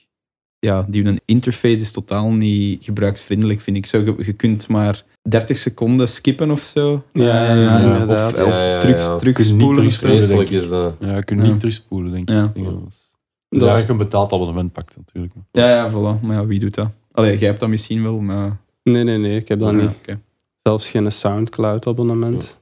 [0.59, 3.85] Ja, die hun interface is totaal niet gebruiksvriendelijk, vind ik.
[3.85, 7.03] Zo, je, je kunt maar 30 seconden skippen of zo.
[7.13, 8.33] Ja, ja, Eh, ja, of inderdaad.
[8.33, 9.17] of Ja, ja, terug, ja.
[9.17, 10.17] terugspoelen of terugspoelen.
[10.17, 10.65] Vreselijk denk ik.
[10.65, 10.93] is dat.
[10.99, 12.35] Ja, je kunt niet terugspoelen, denk ik.
[12.35, 12.51] Ja.
[12.55, 12.63] Ja.
[12.63, 12.71] Dat
[13.49, 15.33] is, eigenlijk een betaald abonnement pakt natuurlijk.
[15.51, 16.21] Ja, ja, voilà.
[16.21, 16.87] Maar ja, wie doet dat?
[17.11, 18.57] Allee, jij hebt dat misschien wel, maar...
[18.83, 19.89] Nee, nee, nee, ik heb dat Ja, niet.
[19.89, 20.19] oké.
[20.63, 22.57] Zelfs geen Soundcloud-abonnement.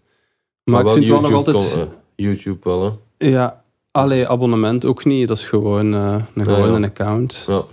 [0.63, 1.73] Maar, ik vind wel nog YouTube altijd...
[1.73, 2.83] kon- eh, YouTube wel,
[3.17, 3.27] hè.
[3.27, 5.27] Ja, allee, abonnement ook niet.
[5.27, 6.75] Dat is gewoon eh, een, Ja, gewoon ja.
[6.75, 7.45] een account.
[7.47, 7.63] Ja.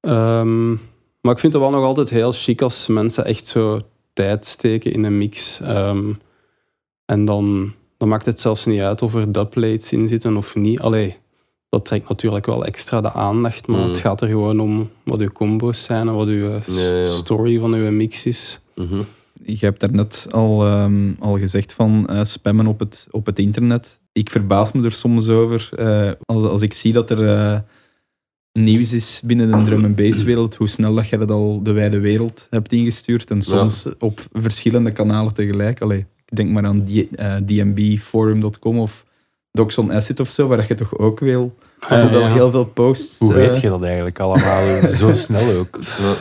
[0.00, 0.70] Ehm,
[1.20, 3.80] maar ik vind het wel nog altijd heel chic als mensen echt zo
[4.12, 5.60] tijd steken in een mix.
[5.60, 6.12] Ehm,
[7.04, 10.80] en dan, dan maakt het zelfs niet uit of er dubplates in zitten of niet.
[10.80, 11.16] Allee,
[11.68, 13.86] dat trekt natuurlijk wel extra de aandacht, maar Mm.
[13.88, 17.06] het gaat er gewoon om wat uw combo's zijn en wat uw s- Ja, ja.
[17.06, 18.60] story van uw mix is.
[18.74, 19.02] Mhm.
[19.44, 24.00] Je hebt daarnet al, ehm, al gezegd van eh, spammen op het, op het internet.
[24.12, 25.68] Ik verbaas me er soms over.
[25.76, 27.58] eh, als, als ik zie dat er eh,
[28.52, 31.72] nieuws is binnen de drum and bass wereld, hoe snel dat je dat al de
[31.72, 33.30] wijde wereld hebt ingestuurd.
[33.30, 35.80] En soms op verschillende kanalen tegelijk.
[35.82, 39.04] Allee, ik denk maar aan D- eh, dmbforum.com of
[39.50, 42.32] Doxon Acid of zo, waar je toch ook wil, Ah, wel ja.
[42.32, 43.18] heel veel posts.
[43.18, 44.88] Hoe eh, weet je dat eigenlijk allemaal?
[44.98, 45.78] Zo snel ook.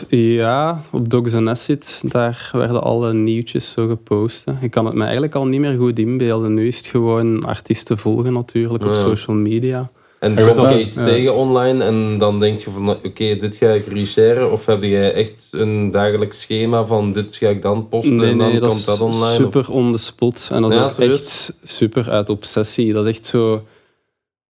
[0.09, 0.81] Ja.
[0.91, 4.45] Op Dogs and Acid, daar werden alle nieuwtjes zo gepost.
[4.45, 4.53] hè.
[4.61, 6.53] Ik kan het me eigenlijk al niet meer goed inbeelden.
[6.53, 9.91] Nu is het gewoon artiesten volgen natuurlijk op social media.
[10.21, 11.03] En dat- je iets ja.
[11.05, 15.13] tegen online en dan denk je van oké, dit ga ik resharen of heb jij
[15.13, 18.69] echt een dagelijks schema van dit ga ik dan posten Nee, en dan nee, dat
[18.69, 19.23] komt is dat online?
[19.25, 20.49] of- super on the spot.
[20.51, 22.93] En dat is Ja, echt super uit obsessie.
[22.93, 23.63] Dat is echt zo...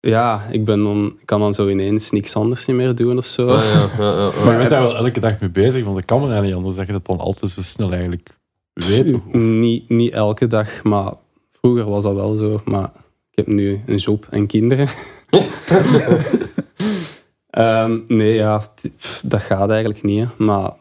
[0.00, 3.48] Ja, ik, ben dan, kan dan zo ineens niks anders niet meer doen of zo.
[3.48, 4.30] Ah, ja, ja, ja, ja.
[4.44, 6.74] Maar je bent daar wel elke dag mee bezig, want dat kan me niet anders
[6.76, 8.28] dat je dat dan altijd zo snel eigenlijk
[8.72, 9.12] weet.
[9.14, 11.12] Of- Niet, niet elke dag, maar
[11.52, 12.60] vroeger was dat wel zo.
[12.64, 12.90] Maar
[13.30, 14.88] ik heb nu een job en kinderen.
[17.54, 18.62] Ehm, nee, ja,
[19.22, 20.18] dat gaat eigenlijk niet.
[20.18, 20.44] Hè.
[20.44, 20.74] Maar het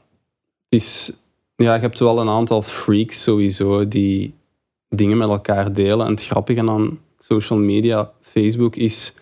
[0.69, 1.11] is,
[1.55, 4.33] ja, je hebt wel een aantal freaks sowieso die
[4.89, 6.05] dingen met elkaar delen.
[6.05, 9.13] En het grappige aan social media, Facebook, is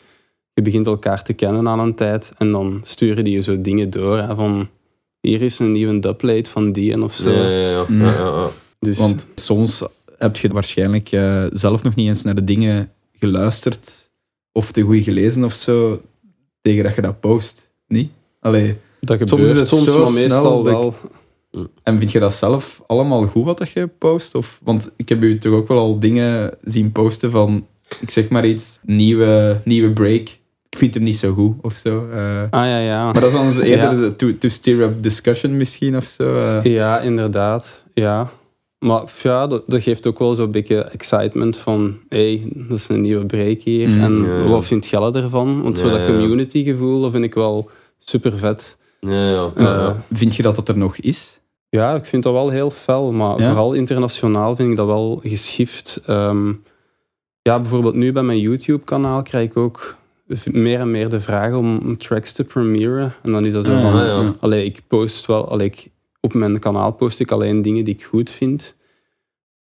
[0.54, 3.90] je begint elkaar te kennen aan een tijd en dan sturen die je zo dingen
[3.90, 4.18] door.
[4.18, 4.70] Hè, van
[5.22, 7.32] hier is een nieuwe dubplate van die en of zo.
[7.32, 7.86] Ja, ja, ja.
[7.88, 8.06] Mm.
[8.06, 8.50] ja, ja, ja.
[8.80, 9.84] Dus, Want soms
[10.18, 14.01] heb je waarschijnlijk eh, zelf nog niet eens naar de dingen geluisterd
[14.52, 16.02] of te goed gelezen of zo,
[16.62, 17.70] tegen dat je dat post.
[17.88, 18.12] Niet?
[18.40, 18.78] Allee.
[19.00, 20.96] Dat Soms is het soms, zo snel ik- wel.
[21.84, 24.36] En vind je dat zelf allemaal goed wat dat je post?
[24.36, 27.66] Of, want ik heb u toch ook wel al dingen zien posten van,
[28.00, 30.28] ik zeg maar iets, nieuwe, nieuwe break.
[30.70, 32.10] Ik vind hem niet zo goed of zo.
[32.12, 32.42] eh.
[32.50, 33.12] Ah ja, ja.
[33.12, 33.96] maar dat is dan eerder Ja.
[33.96, 36.58] de to, to stir up discussion misschien of zo.
[36.60, 36.64] eh.
[36.74, 37.84] Ja, inderdaad.
[37.94, 38.32] Ja.
[38.86, 42.90] Maar ja, dat, dat geeft ook wel zo'n beetje excitement van hé, hey, dat is
[42.90, 43.88] een nieuwe break hier.
[43.88, 44.48] Mm, en ja, ja.
[44.48, 45.62] wat vindt Gelle ervan?
[45.62, 48.78] Want zo dat community gevoel, dat vind ik wel super vet.
[49.00, 50.04] Ja, ja, Eh, ja.
[50.12, 51.42] Vind je dat dat er nog is?
[51.70, 53.46] Ja, ik vind dat wel heel fel, maar Ja?
[53.46, 56.02] vooral internationaal vind ik dat wel geschift.
[56.06, 56.54] Ehm,
[57.42, 59.96] ja, bijvoorbeeld nu bij mijn YouTube-kanaal krijg ik ook
[60.46, 63.14] meer en meer de vraag om tracks te premieren.
[63.24, 64.36] En dan is dat zo van, ja, ja.
[64.40, 65.90] allee, ik post wel, allee, ik,
[66.22, 68.76] op mijn kanaal post ik alleen dingen die ik goed vind.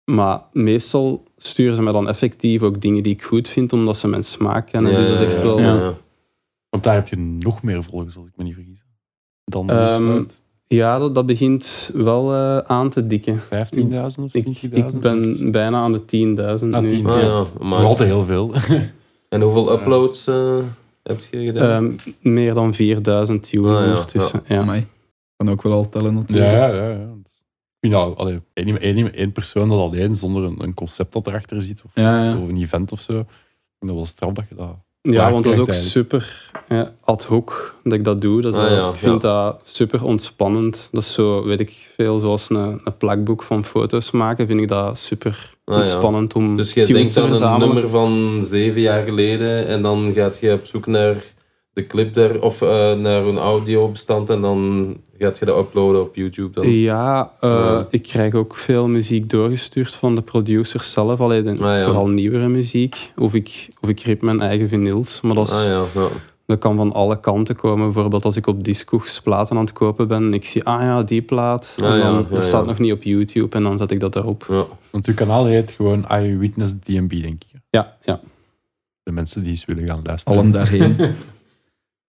[0.04, 4.08] Maar meestal sturen ze me dan effectief ook dingen die ik goed vind, omdat ze
[4.08, 4.92] mijn smaak kennen.
[4.92, 5.60] Ja, dus dat is ja, echt ja, wel...
[5.60, 5.98] ja, ja.
[6.70, 8.84] Want daar heb je nog meer volgers, als ik me niet vergis.
[9.46, 10.42] Dan Mixcloud.
[10.68, 13.42] Ja, dat, dat begint wel eh, aan te dikken.
[13.42, 13.70] 15.000 of
[14.18, 14.24] 20.000?
[14.32, 16.90] Ik, ik ben bijna aan de 10.000 Aan nu.
[16.90, 17.06] 10.
[17.06, 17.44] Ah, Ja.
[17.62, 18.54] Maar, altijd heel veel.
[19.30, 20.58] en hoeveel uploads eh,
[21.04, 21.86] heb je gedaan?
[21.86, 24.42] Ehm, meer dan 4000 tune Ah, ja, ondertussen.
[24.48, 24.84] Ja.
[25.44, 26.52] Kan ook wel al tellen natuurlijk.
[26.52, 26.94] Ja, ja, ja.
[26.94, 31.28] Ik vind nou, allee, één, één, één persoon dat alleen, zonder een, een concept dat
[31.28, 32.38] erachter zit, of, Ja, ja.
[32.38, 33.20] of een event of zo.
[33.20, 33.26] Ik
[33.80, 34.76] vind dat wel straf dat je dat...
[35.02, 38.42] Ja, want dat is ook super ja, ad hoc dat ik dat doe.
[38.42, 39.30] Dat is Ah, wel- ja, ik vind ja.
[39.50, 40.90] dat super ontspannend.
[40.92, 44.68] Dat is zo, weet ik veel, zoals een, een plakboek van foto's maken, vind ik
[44.68, 45.82] dat super Ah, ja.
[45.82, 47.68] ontspannend om Dus je denkt te aan een verzamelen.
[47.74, 51.24] nummer van zeven jaar geleden en dan gaat je op zoek naar
[51.74, 56.16] de clip daar of eh, naar een audiobestand en dan gaat je dat uploaden op
[56.16, 56.54] YouTube.
[56.62, 56.72] Dan.
[56.72, 57.88] Ja, eh, Ja.
[57.90, 61.20] ik krijg ook veel muziek doorgestuurd van de producers zelf.
[61.20, 61.84] Alleen Ah, ja.
[61.84, 63.12] vooral nieuwere muziek.
[63.18, 65.22] Of ik, of ik rip mijn eigen vinyls.
[65.22, 66.08] Maar dat is, Ah ja, ja.
[66.46, 67.86] Dat kan van alle kanten komen.
[67.94, 71.04] Bijvoorbeeld als ik op Discogs platen aan het kopen ben en ik zie, ah ja,
[71.04, 71.76] die plaat.
[71.82, 72.44] Ah, en dan, ja, dat ja.
[72.44, 74.46] staat nog niet op YouTube en dan zet ik dat erop.
[74.50, 74.66] Ja.
[74.90, 77.62] Want uw kanaal heet gewoon Eyewitness DMB, denk ik.
[77.70, 78.20] Ja, ja.
[79.04, 80.40] De mensen die eens willen gaan luisteren.
[80.40, 80.96] Allen daarheen.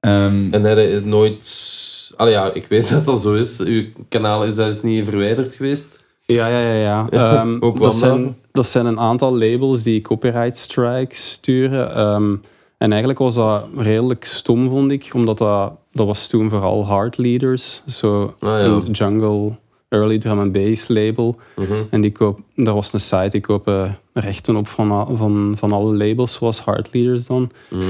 [0.01, 1.69] Ehm, En hij is nooit...
[2.17, 3.61] Allee, ja, ik weet dat dat zo is.
[3.61, 6.07] Uw kanaal is, dat is niet verwijderd geweest.
[6.27, 6.75] Ja, ja, ja.
[6.75, 7.09] ja.
[7.41, 8.35] Ehm, Ook dat, zijn, dan?
[8.53, 11.95] dat zijn een aantal labels die copyright strikes sturen.
[11.95, 12.35] Ehm,
[12.79, 17.17] en eigenlijk was dat redelijk stom, vond ik, omdat dat, dat was toen vooral hard
[17.19, 17.83] leaders.
[17.87, 18.65] Zo Ah, ja.
[18.65, 19.51] een jungle,
[19.89, 21.37] early drum and bass label.
[21.57, 21.83] Mhm.
[21.91, 25.97] En die koop, daar was een site, die kopen rechten op van, van, van alle
[25.97, 27.51] labels, zoals hard leaders dan.
[27.71, 27.83] Mhm.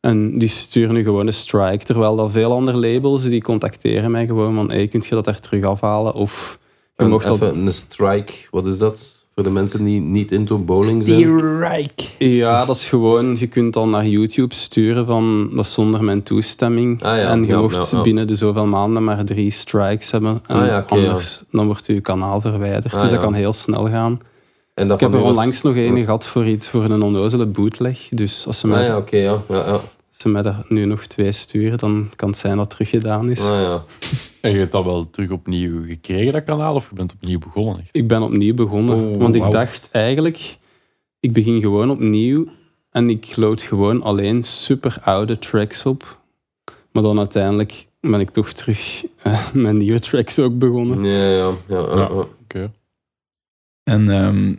[0.00, 1.84] En die sturen nu gewoon een strike.
[1.84, 5.40] Terwijl dat veel andere labels, die contacteren mij gewoon van, hey, kun je dat daar
[5.40, 6.12] terug afhalen?
[6.14, 6.58] Of
[6.96, 9.16] je mocht dat even een strike, wat is dat?
[9.34, 11.20] Voor de mensen die niet into bowling zijn.
[11.20, 12.04] Strike.
[12.18, 16.22] Ja, dat is gewoon, je kunt dan naar YouTube sturen van dat is zonder mijn
[16.22, 17.02] toestemming.
[17.02, 18.02] Ah ja, en je ja, mocht ja, ja.
[18.02, 20.42] binnen de zoveel maanden maar drie strikes hebben.
[20.46, 22.94] En Ah anders dan wordt je kanaal verwijderd.
[22.94, 24.20] Ah dus dat kan heel snel gaan.
[24.78, 27.46] En dat Ik heb er was- onlangs nog een gehad voor iets voor een onnozele
[27.46, 28.08] bootleg.
[28.10, 29.42] Dus als ze Ah mij, ja, oké, ja.
[29.48, 29.70] ja, ja.
[29.72, 29.82] als
[30.18, 33.40] ze mij daar nu nog twee sturen, dan kan het zijn dat het teruggedaan is.
[33.40, 33.84] Ah, ja.
[34.40, 37.78] En je hebt dat wel terug opnieuw gekregen, dat kanaal, of je bent opnieuw begonnen?
[37.80, 37.88] Echt?
[37.96, 39.00] Ik ben opnieuw begonnen.
[39.12, 40.56] Oh, want ik dacht eigenlijk,
[41.20, 42.46] ik begin gewoon opnieuw
[42.90, 46.18] en ik load gewoon alleen super oude tracks op.
[46.92, 51.04] Maar dan uiteindelijk ben ik toch terug eh, met nieuwe tracks ook begonnen.
[51.04, 51.52] Ja, ja, ja.
[51.68, 51.96] ja, Ja.
[51.96, 52.08] ja.
[52.42, 52.72] Oké.
[53.84, 54.54] En ehm,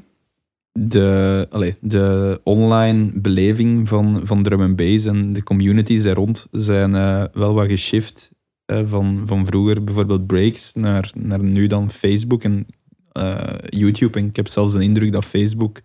[0.87, 6.47] de, allee, de online beleving van, van drum and bass en de communities daar rond
[6.51, 8.31] zijn eh, wel wat geshift.
[8.65, 12.67] eh, van, van vroeger bijvoorbeeld breaks naar, naar nu dan Facebook en
[13.11, 14.19] eh, YouTube.
[14.19, 15.81] En ik heb zelfs de indruk dat Facebook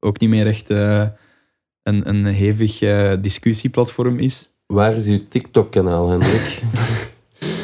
[0.00, 1.06] ook niet meer echt eh,
[1.82, 2.78] een, een hevig
[3.20, 4.50] discussieplatform is.
[4.66, 6.60] Waar is uw TikTok-kanaal, Hendrik?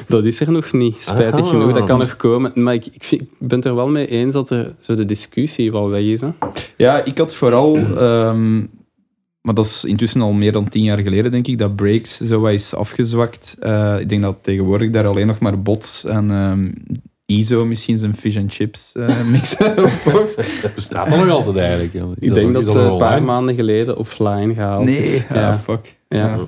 [0.08, 1.48] Dat is er nog niet, spijtig Ah.
[1.48, 1.72] genoeg.
[1.72, 2.52] Dat kan er komen.
[2.54, 5.04] Maar ik, ik, vind- ik ben het er wel mee eens dat er zo de
[5.04, 6.20] discussie wel weg is.
[6.20, 6.28] Hè?
[6.76, 8.56] Ja, ik had vooral, ehm,
[9.40, 12.40] maar dat is intussen al meer dan tien jaar geleden, denk ik, dat breaks zo
[12.40, 13.56] wat is afgezwakt.
[13.60, 16.70] Eh, ik denk dat tegenwoordig daar alleen nog maar bots en ehm,
[17.26, 19.74] ISO misschien zijn fish and chips eh, mixen.
[20.74, 21.94] Bestaat dat nog altijd eigenlijk?
[21.94, 23.20] Is Ik denk dat een paar online?
[23.20, 25.22] maanden geleden offline gehaald nee, is.
[25.34, 25.96] ja, fuck.
[26.08, 26.18] ja.
[26.18, 26.38] Ja.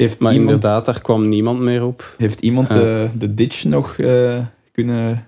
[0.00, 2.14] Heeft, Maar iemand, inderdaad, daar kwam niemand meer op.
[2.18, 2.74] heeft iemand Ja.
[2.74, 4.38] de, de ditch nog eh,
[4.72, 5.26] kunnen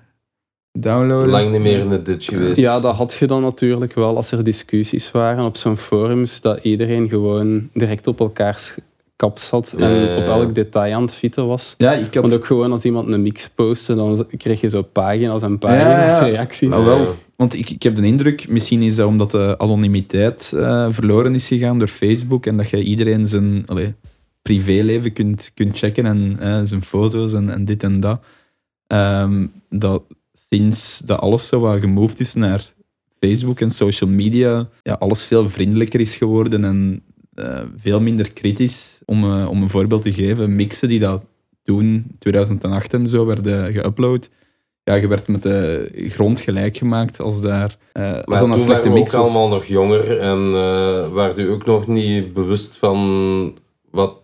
[0.78, 1.28] downloaden?
[1.30, 2.61] Lang niet meer in de ditch geweest.
[2.61, 6.64] Ja, dat had je dan natuurlijk wel als er discussies waren op zo'n forums, dat
[6.64, 8.74] iedereen gewoon direct op elkaars
[9.16, 11.74] kap zat en op elk detail aan het fietsen was.
[11.78, 12.14] Ja, ik had...
[12.14, 16.18] Want ook gewoon als iemand een mix postte, dan kreeg je zo pagina's en pagina's
[16.18, 16.32] Ja, ja.
[16.32, 16.68] reacties.
[16.68, 17.14] Nou, wel.
[17.37, 21.46] Want ik, ik heb de indruk, misschien is dat omdat de anonimiteit eh, verloren is
[21.48, 23.94] gegaan door Facebook en dat je iedereen zijn allee,
[24.42, 28.20] privéleven kunt, kunt checken en eh, zijn foto's en, en dit en dat.
[28.87, 30.02] Ehm, dat
[30.33, 32.72] sinds dat alles zo wat gemoved is naar
[33.18, 37.02] Facebook en social media, ja, alles veel vriendelijker is geworden en
[37.35, 39.00] eh, veel minder kritisch.
[39.05, 41.22] Om, eh, om een voorbeeld te geven, mixen die dat
[41.62, 44.28] toen, 2008 en zo, werden geüpload
[44.85, 48.92] ja, je werd met de grond gelijk gemaakt als daar dan toen een slechte waren
[48.92, 49.31] we mix ook was.
[49.31, 53.59] allemaal nog jonger en uh, waren u ook nog niet bewust van
[53.90, 54.14] wat,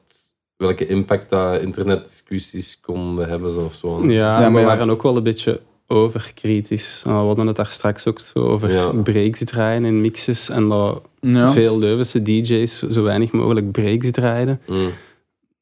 [0.59, 4.03] welke impact dat internetdiscussies konden hebben zo of zo.
[4.03, 7.03] Ja, Ja, maar we waren ook wel een beetje overkritisch.
[7.07, 8.93] Uh, we hadden het daar straks ook zo over Ja.
[8.93, 11.53] breaks draaien in mixes en dat Ja.
[11.53, 14.61] veel Leuvense DJ's zo weinig mogelijk breaks draaiden.
[14.67, 14.91] Mm.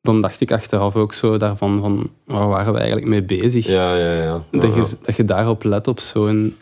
[0.06, 3.66] Dan dacht ik achteraf ook zo daarvan van, waar waren we eigenlijk mee bezig?
[3.66, 4.42] Ja, ja, ja.
[4.50, 4.76] Dat, Ja.
[4.76, 6.54] je, dat je daarop let op zo'n...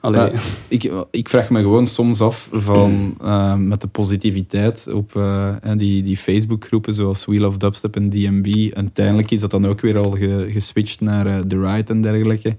[0.68, 5.76] Ik, ik vraag me gewoon soms af van eh, met de positiviteit op eh, hè,
[5.76, 8.70] die, die Facebookgroepen zoals We Love Dubstep en DMB.
[8.74, 12.56] Uiteindelijk is dat dan ook weer al ge- geswitcht naar eh, The Right en dergelijke.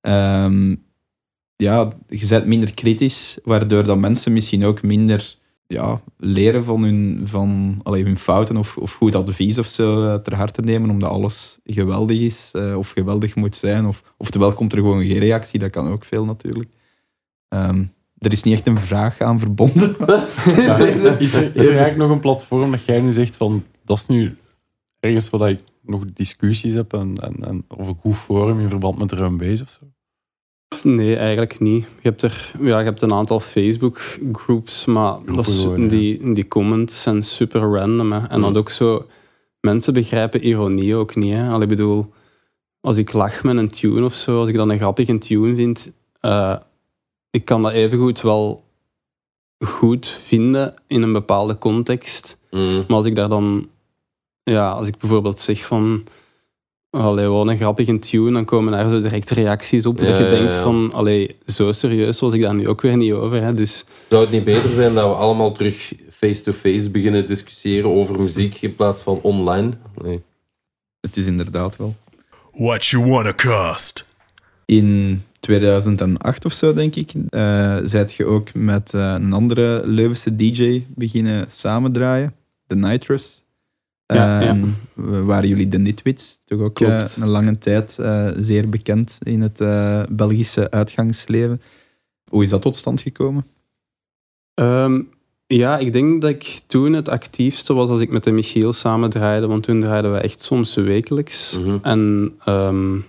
[0.00, 0.74] Ehm,
[1.56, 5.36] ja, je bent minder kritisch, waardoor dat mensen misschien ook minder
[5.66, 10.14] ja, leren van hun, van, allee, hun fouten of, of goed advies of zo eh,
[10.14, 13.86] ter harte nemen, omdat alles geweldig is eh, of geweldig moet zijn.
[13.86, 16.70] Of, oftewel komt er gewoon geen reactie, dat kan ook veel natuurlijk.
[17.48, 17.84] Ehm,
[18.18, 19.96] er is niet echt een vraag aan verbonden.
[20.56, 20.76] Ja,
[21.18, 24.06] is, er, is er eigenlijk nog een platform dat jij nu zegt van dat is
[24.06, 24.36] nu
[25.00, 28.98] ergens waar ik nog discussies heb en, en, en of een goed forum in verband
[28.98, 29.86] met bass of zo?
[30.82, 31.84] Nee, eigenlijk niet.
[31.84, 35.88] Je hebt, er, ja, je hebt een aantal Facebook-groups, maar dat is- gewoon, ja.
[35.88, 38.12] die, die comments zijn super random.
[38.12, 38.26] Hè.
[38.28, 38.42] En Mm.
[38.44, 39.06] dat ook zo...
[39.60, 41.32] Mensen begrijpen ironie ook niet.
[41.32, 41.48] Hè.
[41.50, 42.12] Al, ik bedoel,
[42.80, 45.92] als ik lach met een tune of zo, als ik dan een grappige tune vind,
[46.20, 46.56] eh,
[47.30, 48.64] ik kan dat evengoed wel
[49.64, 52.38] goed vinden in een bepaalde context.
[52.50, 52.74] Mm.
[52.76, 53.68] Maar als ik daar dan
[54.42, 56.04] ja, als ik bijvoorbeeld zeg van...
[56.96, 59.98] Allee, wat een grappige tune, dan komen daar zo direct reacties op.
[59.98, 60.62] Ja, dat je ja, denkt ja.
[60.62, 63.42] van, allee, zo serieus was ik daar nu ook weer niet over.
[63.42, 63.54] Hè.
[63.54, 68.62] Dus Zou het niet beter zijn dat we allemaal terug face-to-face beginnen discussiëren over muziek
[68.62, 69.72] in plaats van online?
[70.02, 70.22] Nee.
[71.00, 71.94] Het is inderdaad wel.
[72.52, 74.06] What you wanna cost?
[74.64, 80.36] In 2008 of zo, denk ik, eh zijt je ook met eh, een andere Leuvense
[80.36, 82.34] DJ beginnen samendraaien.
[82.66, 83.44] De Nitrous.
[84.06, 84.48] Ja, ja.
[84.48, 87.16] Ehm, we- waren jullie de Nitwits, toch ook Klopt.
[87.20, 91.62] een lange tijd eh, zeer bekend in het eh, Belgische uitgangsleven.
[92.30, 93.46] Hoe is dat tot stand gekomen?
[94.54, 95.00] Ehm,
[95.46, 99.10] ja, ik denk dat ik toen het actiefste was als ik met de Michiel samen
[99.10, 99.46] draaide.
[99.46, 101.58] Want toen draaiden we echt soms wekelijks.
[101.58, 101.78] Mhm.
[101.82, 103.02] En ehm, ik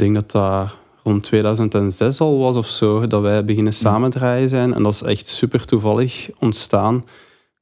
[0.00, 4.74] denk dat dat rond 2006 al was of zo, dat wij beginnen samen draaien zijn.
[4.74, 7.04] En dat is echt super toevallig ontstaan.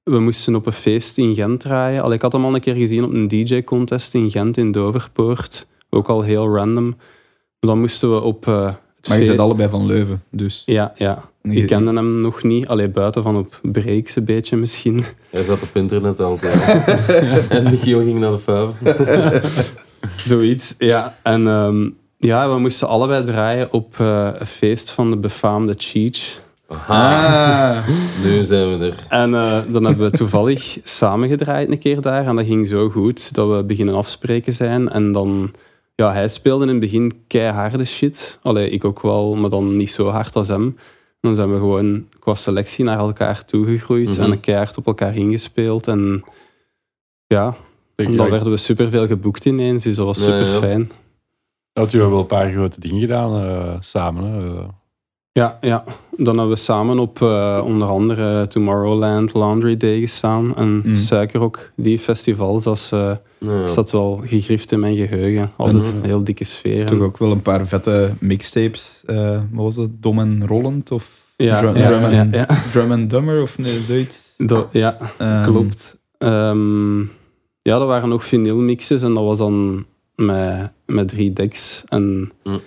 [0.03, 2.03] We moesten op een feest in Gent draaien.
[2.03, 5.67] Al, ik had hem al een keer gezien op een DJ-contest in Gent in Doverpoort.
[5.91, 6.87] Ook al heel random.
[6.89, 8.65] Maar dan moesten we op eh,
[8.97, 10.63] het Maar je bent allebei van Leuven, dus...
[10.67, 11.25] Ja, ja.
[11.43, 12.69] Je- Ik kende hem nog niet.
[12.69, 15.05] Alleen buiten van op breaks een beetje misschien.
[15.31, 16.55] Hij zat op internet altijd.
[17.49, 18.77] en Michiel ging naar de vuiven.
[20.25, 21.19] Zoiets, ja.
[21.23, 21.89] En ehm,
[22.19, 26.41] ja, we moesten allebei draaien op eh, een feest van de befaamde Cheech.
[26.73, 27.89] Aha, Ah,
[28.23, 29.05] nu zijn we er.
[29.09, 32.27] En eh, dan hebben we toevallig samen gedraaid een keer daar.
[32.27, 34.89] En dat ging zo goed dat we beginnen afspreken zijn.
[34.89, 35.53] En dan...
[35.95, 38.39] Ja, hij speelde in het begin keiharde shit.
[38.43, 40.77] Allee, ik ook wel, maar dan niet zo hard als hem.
[41.21, 44.33] Dan zijn we gewoon qua selectie naar elkaar toegegroeid Mhm.
[44.33, 45.87] en keihard op elkaar ingespeeld.
[45.89, 46.25] En
[47.27, 47.55] ja,
[47.97, 50.59] Ik dan werden we superveel geboekt ineens, dus dat was Ja, super ja.
[50.59, 50.91] fijn.
[51.73, 54.25] dat jullie wel een paar grote dingen gedaan eh, samen.
[54.25, 54.63] Hè.
[55.35, 55.85] Ja, ja,
[56.17, 60.57] dan hebben we samen op eh, onder andere Tomorrowland Laundry Day gestaan.
[60.57, 60.95] En Mm.
[60.95, 63.67] Suikerrok, die festivals, dat is, eh, Ja.
[63.67, 65.53] staat wel gegrift in mijn geheugen.
[65.57, 66.87] Altijd En- een heel dikke sfeer.
[66.87, 69.03] toch ook wel een paar vette mixtapes.
[69.07, 69.89] Eh, wat was dat?
[70.01, 70.91] Dom en Rollend?
[70.91, 72.47] Of Ja, Drum, ja, Drum, and, ja.
[72.73, 73.43] Drum and Dumber?
[73.43, 74.35] Of nee, zoiets?
[74.37, 75.97] Dat- ja, Ehm, klopt.
[76.19, 77.01] Ehm,
[77.63, 81.85] ja, dat waren nog vinylmixes en dat was dan met, met drie decks.
[81.89, 82.61] En Ik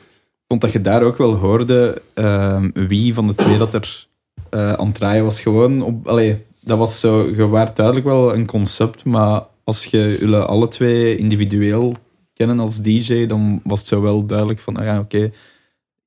[0.48, 4.08] vond dat je daar ook wel hoorde ehm, wie van de twee dat er
[4.50, 5.42] eh, aan het draaien was.
[5.42, 10.18] Gewoon op, allee, dat was zo, je waart duidelijk wel een concept, maar als je
[10.20, 11.94] jullie alle twee individueel
[12.34, 15.32] kennen als DJ, dan was het zo wel duidelijk van, ah ja, oké,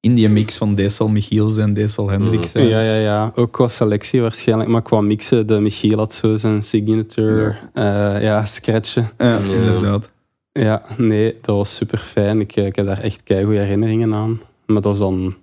[0.01, 2.49] in die mix van deze zal Michiel zijn, deze zal Hendrik Mhm.
[2.49, 2.67] zijn.
[2.69, 6.63] ja, ja, ja, ook qua selectie waarschijnlijk, maar qua mixen, de Michiel had zo zijn
[6.63, 9.11] signature, ja, ja scratchen.
[9.19, 9.39] Ja, Ja.
[9.55, 10.11] inderdaad.
[10.59, 12.41] Ja, nee, dat was super fijn.
[12.41, 14.41] Ik, eh, ik heb daar echt keigoede herinneringen aan.
[14.67, 15.35] Maar dat is dan,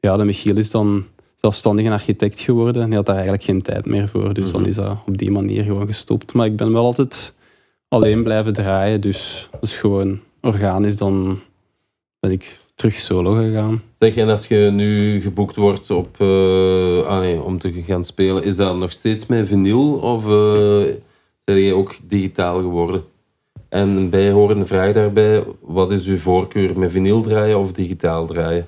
[0.00, 1.04] ja, de Michiel is dan
[1.40, 2.82] zelfstandig een architect geworden.
[2.82, 4.34] En die had daar eigenlijk geen tijd meer voor.
[4.34, 4.68] Dus dan Mhm.
[4.70, 6.32] is dat op die manier gewoon gestopt.
[6.32, 7.32] Maar ik ben wel altijd
[7.88, 9.00] alleen blijven draaien.
[9.00, 10.96] Dus dat is gewoon organisch.
[10.96, 11.40] Dan
[12.20, 13.82] ben ik terug solo gegaan.
[13.98, 18.44] Zeg, en als je nu geboekt wordt op, eh, ah nee, om te gaan spelen,
[18.44, 20.94] is dat nog steeds met vinyl of eh
[21.44, 23.04] ben je ook digitaal geworden?
[23.74, 28.66] En een bijhorende vraag daarbij, wat is uw voorkeur, met vinyl draaien of digitaal draaien?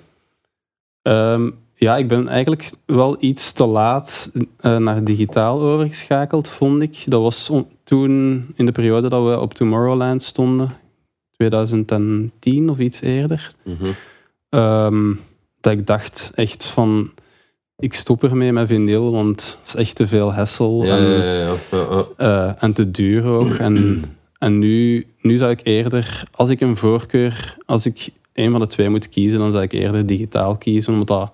[1.03, 7.03] Ehm, ja, ik ben eigenlijk wel iets te laat eh, naar digitaal overgeschakeld, vond ik.
[7.05, 7.51] Dat was
[7.85, 10.75] toen in de periode dat we op Tomorrowland stonden,
[11.31, 13.55] 2010 of iets eerder.
[13.63, 13.91] Mhm.
[14.49, 15.13] Ehm,
[15.61, 17.11] dat ik dacht echt van,
[17.79, 21.55] ik stop ermee met vinyl, want het is echt te veel hassle Ja, en, ja,
[21.71, 22.07] ja.
[22.17, 23.55] eh, en te duur ook.
[23.55, 24.05] En,
[24.39, 28.67] en nu, nu zou ik eerder, als ik een voorkeur, als ik een van de
[28.67, 31.33] twee moet kiezen, dan zou ik eerder digitaal kiezen, omdat dat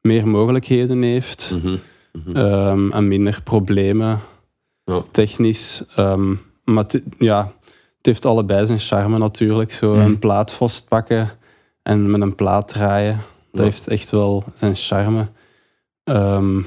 [0.00, 1.76] meer mogelijkheden heeft Mhm.
[2.12, 2.36] Mhm.
[2.36, 4.20] ehm, en minder problemen
[4.84, 5.02] Ja.
[5.10, 5.82] technisch.
[5.96, 6.34] Ehm,
[6.64, 6.84] maar
[7.18, 7.52] ja,
[7.96, 9.72] het heeft allebei zijn charme natuurlijk.
[9.72, 10.00] Zo Mm.
[10.00, 11.30] een plaat vastpakken
[11.82, 13.16] en met een plaat draaien,
[13.52, 13.62] dat Ja.
[13.62, 15.28] heeft echt wel zijn charme.
[16.04, 16.60] Ehm,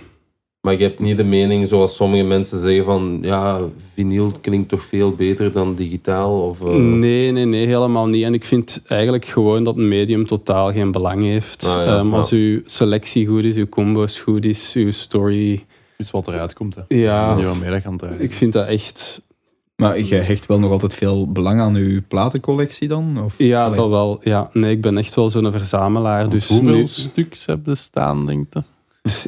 [0.66, 3.60] Maar je hebt niet de mening zoals sommige mensen zeggen van, ja,
[3.94, 6.40] vinyl klinkt toch veel beter dan digitaal?
[6.40, 8.24] Of, eh, Nee, nee, nee, helemaal niet.
[8.24, 11.66] En ik vind eigenlijk gewoon dat een medium totaal geen belang heeft.
[11.66, 12.16] Ah, ja, Ehm, ja.
[12.16, 15.66] Als uw selectie goed is, uw combo's goed is, uw story...
[15.98, 16.76] is wat eruit komt.
[16.76, 16.82] Hè.
[16.88, 18.22] Ja, Die middag gaan draaien.
[18.22, 19.22] ik vind dat echt...
[19.76, 23.22] Maar je hecht wel nog altijd veel belang aan je platencollectie dan?
[23.26, 23.78] Of, Ja, Allee.
[23.78, 24.20] dat wel.
[24.24, 26.30] Ja, nee, ik ben echt wel zo'n verzamelaar.
[26.30, 28.64] Dus Hoeveel nu, stuks heb je staan, denk je?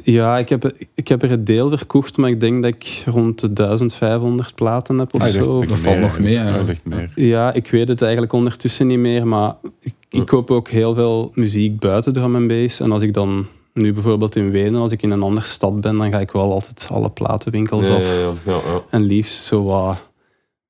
[0.03, 3.39] Ja, ik heb, ik heb er een deel verkocht, maar ik denk dat ik rond
[3.39, 5.65] de 1500 platen heb of Ah, zo.
[5.65, 7.11] dat valt nog mee, Ja, meer.
[7.15, 11.32] Ja, ik weet het eigenlijk ondertussen niet meer, maar ik, ik koop ook heel veel
[11.34, 12.80] muziek buiten drum en bass.
[12.80, 15.97] En als ik dan nu bijvoorbeeld in Wenen, als ik in een andere stad ben,
[15.97, 18.13] dan ga ik wel altijd alle platenwinkels af.
[18.13, 18.82] ja, ja, ja, ja.
[18.89, 19.97] En liefst zo wat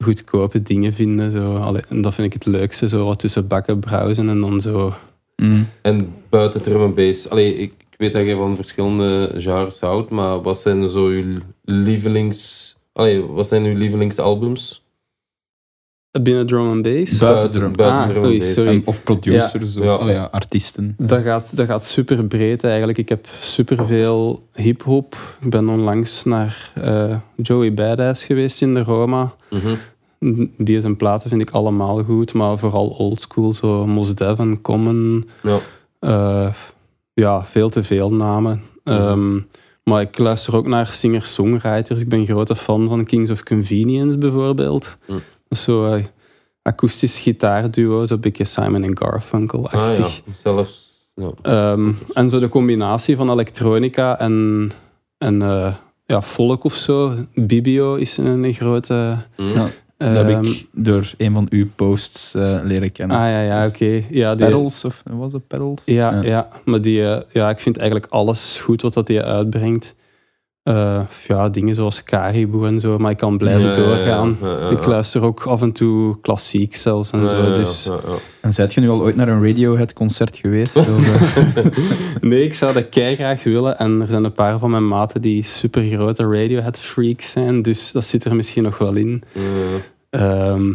[0.04, 1.32] goedkope dingen vinden.
[1.32, 1.56] Zo.
[1.56, 4.94] Allee, en dat vind ik het leukste, zo wat tussen bakken browsen en dan zo...
[5.36, 5.68] Mm.
[5.82, 7.30] En buiten drum en bass.
[7.30, 12.76] Allee, ik weet dat je van verschillende genres houdt, maar wat zijn zo uw lievelings...
[12.94, 14.86] Allee, wat zijn uw lievelingsalbums?
[16.22, 17.18] Binnen drum and bass?
[17.18, 17.72] Buiten drum.
[17.76, 18.54] buiten Ah, drum en oei, bass.
[18.54, 18.70] sorry.
[18.70, 19.94] En- Of producers, Ja.
[19.96, 20.94] of allee, ja, artiesten.
[20.98, 22.98] Dat gaat, dat gaat super breed eigenlijk.
[22.98, 25.16] Ik heb super veel hip-hop.
[25.42, 29.34] Ik ben onlangs naar eh, Joey Badass geweest in de Roma.
[29.50, 29.76] Mhm.
[30.58, 35.30] Die zijn platen vind ik allemaal goed, maar vooral oldschool, zo Mos Def en Common.
[35.44, 35.60] Ja.
[36.00, 36.54] Eh,
[37.22, 38.62] ja, veel te veel namen.
[38.84, 39.40] Ehm,
[39.84, 42.02] maar ik luister ook naar singer-songwriters.
[42.02, 44.98] Ik ben grote fan van Kings of Convenience bijvoorbeeld.
[45.08, 45.20] Mm.
[45.50, 46.04] Zo eh,
[46.62, 50.16] akoestisch gitaarduo, zo'n beetje Simon en Ah Garfunkel-achtig.
[50.16, 50.96] ja, zelfs...
[51.16, 51.32] Ja.
[51.42, 54.72] Ehm, en zo de combinatie van elektronica en,
[55.18, 55.74] en eh,
[56.06, 57.14] ja, folk of zo.
[57.34, 59.18] Bibio is een, grote...
[59.36, 59.70] Ja.
[59.98, 63.18] Dat heb ehm, ik door een van uw posts eh, leren kennen.
[63.18, 64.04] Ah ja, ja oké.
[64.10, 65.48] Ja, die- Pedals, of was het?
[65.48, 65.82] Pedals?
[65.86, 66.48] Ja, ja.
[66.66, 69.96] maar die, eh, ja, ik vind eigenlijk alles goed wat dat die uitbrengt.
[70.68, 74.38] Eh, ja, dingen zoals Caribou en zo, maar ik kan blijven Ja, ja, ja, doorgaan.
[74.42, 77.54] ja, ja, Ik luister ook af en toe klassiek zelfs en Ja, zo.
[77.54, 78.16] Dus ja, ja.
[78.42, 80.76] En zijt je nu al ooit naar een Radiohead-concert geweest?
[80.86, 80.86] Eh,
[82.22, 83.78] nee, ik zou dat kei graag willen.
[83.80, 88.06] En er zijn een paar van mijn maten die super grote Radiohead-freaks zijn, dus dat
[88.06, 89.24] zit er misschien nog wel in.
[89.32, 89.42] Ja,
[90.10, 90.72] Ehm,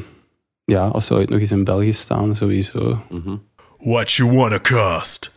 [0.65, 2.99] ja, als ze ooit nog eens in België staan, sowieso.
[3.11, 3.35] mhm.
[3.79, 5.33] What you wanna cost?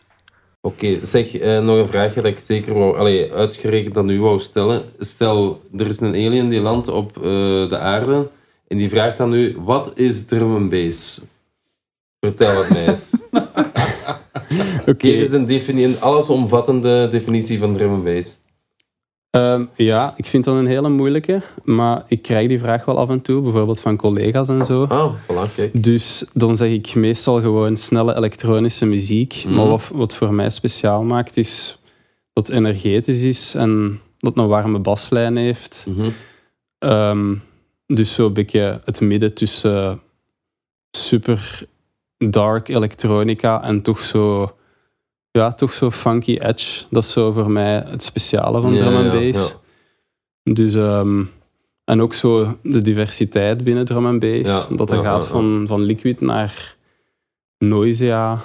[0.66, 4.40] Oké, zeg eh, nog een vraagje dat ik zeker wou, allee, uitgerekend aan u wou
[4.40, 4.82] stellen.
[4.98, 7.22] Stel, er is een alien die landt op eh,
[7.68, 8.28] de aarde
[8.68, 11.20] en die vraagt aan u: wat is drum and bass?
[12.20, 13.10] Vertel het mij eens.
[14.90, 15.08] Oké.
[15.08, 18.38] Geef eens een allesomvattende definitie van drum and bass.
[19.36, 23.08] Ehm, ja, ik vind dat een hele moeilijke, maar ik krijg die vraag wel af
[23.08, 24.84] en toe, bijvoorbeeld van collega's en zo.
[24.84, 25.82] Ah, voilà, kijk.
[25.82, 29.42] Dus dan zeg ik meestal gewoon snelle elektronische muziek.
[29.44, 29.54] Mhm.
[29.54, 31.78] Maar wat, wat voor mij speciaal maakt, is
[32.32, 35.86] dat het energetisch is en dat het een warme baslijn heeft.
[35.88, 36.08] Mhm.
[36.78, 37.34] Ehm,
[37.86, 40.00] dus zo'n beetje het midden tussen
[40.90, 41.66] super
[42.18, 44.54] dark elektronica en toch zo,
[45.36, 46.84] ja, toch zo funky edge.
[46.90, 49.54] Dat is zo voor mij het speciale van drum and ja, bass.
[50.42, 50.52] ja.
[50.52, 51.22] Dus, ehm,
[51.84, 54.66] en ook zo de diversiteit binnen drum and bass.
[54.68, 55.32] Ja, dat er ja, gaat ja, ja.
[55.32, 56.76] Van, van liquid naar
[57.58, 58.44] noisia.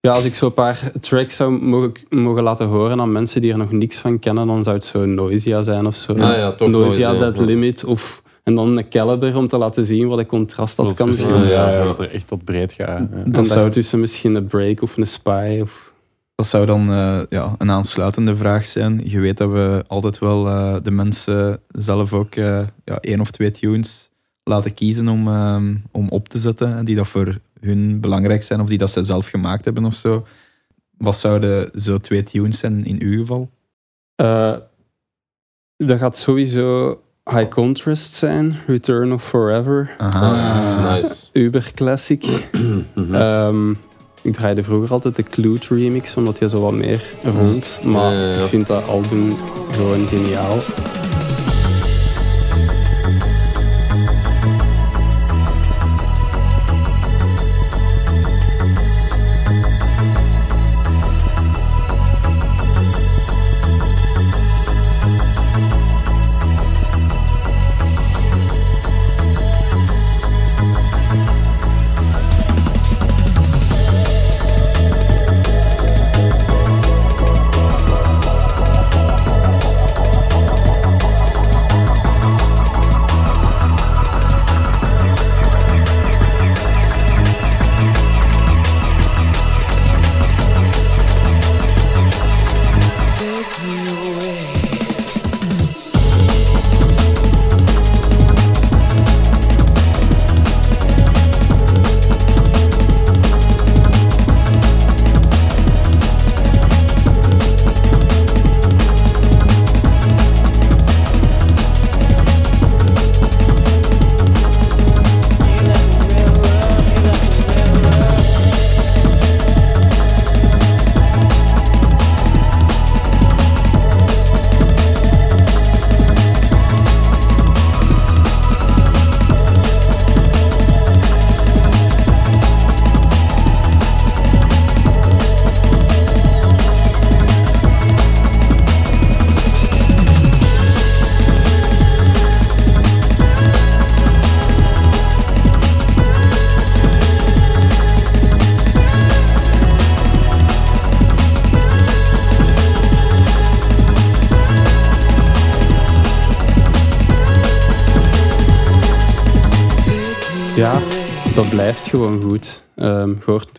[0.00, 3.52] Ja, als ik zo een paar tracks zou mogen, mogen laten horen aan mensen die
[3.52, 6.12] er nog niks van kennen, dan zou het zo noisia zijn of zo.
[6.12, 7.44] Ah ja, toch noisia Noisia, Dead ja.
[7.44, 8.22] Limit of...
[8.42, 11.50] En dan een caliber om te laten zien wat een contrast dat, Dat kan verschilt,
[11.50, 11.70] zijn.
[11.72, 12.88] Ja, ja, dat er echt tot breed gaat.
[12.88, 12.96] ja.
[13.24, 15.58] En dat, zou, daartussen misschien een break of een spy.
[15.62, 15.91] Of...
[16.42, 19.00] dat zou dan eh, ja, een aansluitende vraag zijn.
[19.04, 23.30] Je weet dat we altijd wel eh, de mensen zelf ook eh, ja, één of
[23.30, 24.10] twee tunes
[24.42, 26.84] laten kiezen om, ehm, om op te zetten.
[26.84, 30.26] Die dat voor hun belangrijk zijn of die dat ze zelf gemaakt hebben of zo.
[30.98, 33.50] Wat zouden zo twee tunes zijn in uw geval?
[34.14, 34.56] Eh,
[35.76, 38.56] dat gaat sowieso High Contrast zijn.
[38.66, 39.94] Return of Forever.
[39.98, 40.94] Aha.
[40.94, 41.26] Nice.
[41.32, 42.24] Uber Classic.
[44.22, 47.78] Ik draaide vroeger altijd de Clute remix, omdat hij zo wat meer rond.
[47.84, 49.36] Maar ik vind dat album
[49.70, 50.58] gewoon geniaal.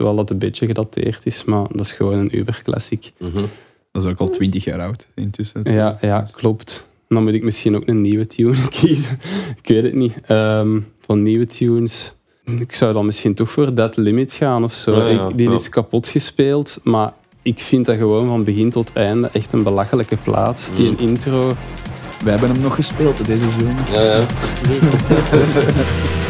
[0.04, 3.12] Wel dat het een beetje gedateerd is, maar dat is gewoon een uberklassiek.
[3.18, 3.42] Mhm.
[3.92, 5.62] Dat is ook al twintig jaar oud intussen.
[5.64, 6.88] Ja, ja, klopt.
[7.08, 9.20] Dan moet ik misschien ook een nieuwe tune kiezen.
[9.62, 10.14] ik weet het niet.
[10.26, 12.14] Ehm, van nieuwe tunes.
[12.46, 14.96] Ik zou dan misschien toch voor Dead Limit gaan of zo.
[14.96, 15.56] Ja, ja, ik, die ja.
[15.56, 20.18] is kapot gespeeld, maar ik vind dat gewoon van begin tot einde echt een belachelijke
[20.18, 20.72] plaat.
[20.76, 21.54] Die een intro.
[22.24, 23.92] Wij hebben hem nog gespeeld deze zomer.
[23.92, 24.26] Ja, ja.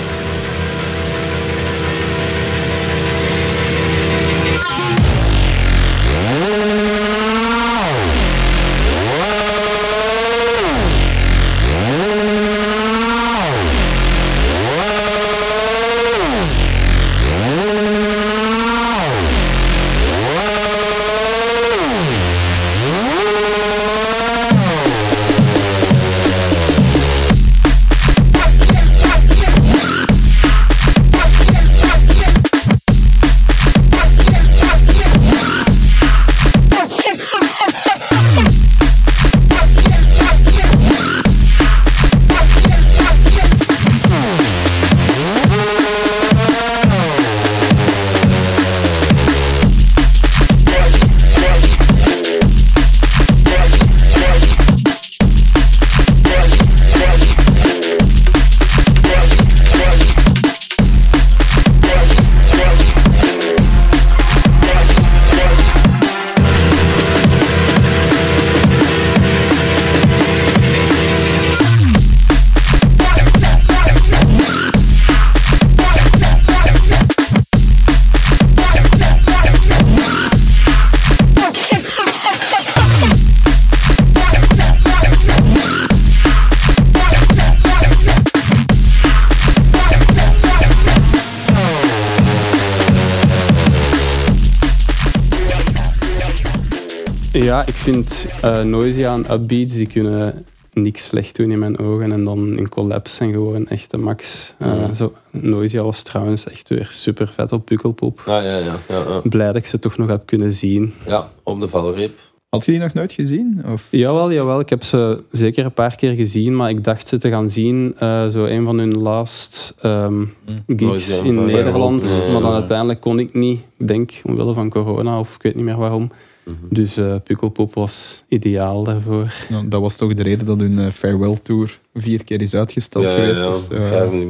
[97.83, 102.11] vind eh Noisia en Upbeats, die kunnen niks slecht doen in mijn ogen.
[102.11, 104.53] En dan in Collapse zijn gewoon echt de max.
[104.59, 104.93] Eh, Mhm.
[104.93, 108.19] zo, Noisia was trouwens echt weer super vet op Pukkelpop.
[108.19, 108.57] Ah, ja, ja,
[108.89, 109.21] ja, ja.
[109.23, 110.93] Blij dat ik ze toch nog heb kunnen zien.
[111.07, 112.19] Ja, op de valreep.
[112.49, 113.52] Had je die nog nooit gezien?
[113.65, 113.87] Of?
[113.89, 114.59] Jawel, jawel.
[114.59, 117.95] Ik heb ze zeker een paar keer gezien, maar ik dacht ze te gaan zien.
[117.99, 120.23] eh, zo een van hun last ehm,
[120.67, 122.03] gigs in Nederland.
[122.03, 122.53] Maar dan ja.
[122.53, 123.59] uiteindelijk kon ik niet.
[123.77, 126.11] Ik denk omwille van corona of ik weet niet meer waarom.
[126.45, 126.55] Mhm.
[126.69, 129.33] Dus eh Pukkelpop was ideaal daarvoor.
[129.49, 133.03] Nou, dat was toch de reden dat hun eh, farewell tour vier keer is uitgesteld
[133.09, 133.41] Ja, geweest.
[133.41, 133.75] ja, of zo.
[133.75, 134.27] ja, die.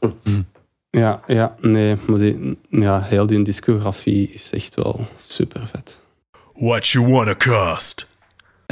[0.90, 6.00] Ja, ja, nee, maar die, ja, heel die discografie is echt wel super vet.
[6.54, 8.06] What you wanna cost?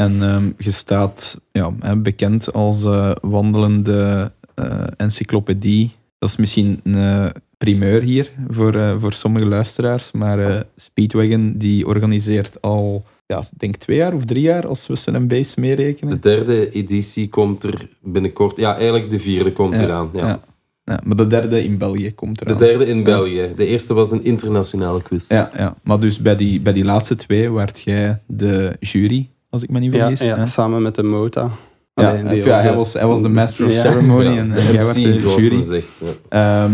[0.00, 5.90] En ehm, je staat ja, bekend als eh, wandelende eh, encyclopedie.
[6.18, 7.26] Dat is misschien een eh,
[7.58, 10.12] primeur hier voor, voor sommige luisteraars.
[10.12, 15.16] Maar Speedwagon die organiseert al, ja, denk twee jaar of drie jaar, als we Sun
[15.16, 16.20] and Base meerekenen.
[16.20, 18.56] De derde editie komt er binnenkort.
[18.56, 20.10] Ja, eigenlijk de vierde komt Ja, eraan.
[20.12, 20.26] Ja.
[20.26, 20.40] ja.
[20.84, 22.58] Ja, maar de derde in België komt De eraan.
[22.58, 23.52] derde in België.
[23.56, 25.28] De eerste was een internationale quiz.
[25.28, 29.62] Ja, ja, maar dus bij die, bij die laatste twee werd jij de jury, als
[29.62, 30.26] ik me niet Ja, vergis.
[30.26, 30.46] ja, hè?
[30.46, 31.50] samen met de Mota.
[31.94, 33.78] Ja, Allee, die ja, hij, eh, was, hij was de master of Ja.
[33.80, 35.62] ceremony Ja, en, de en jij MC, de jury.
[35.62, 36.02] zegt.
[36.28, 36.72] Ehm,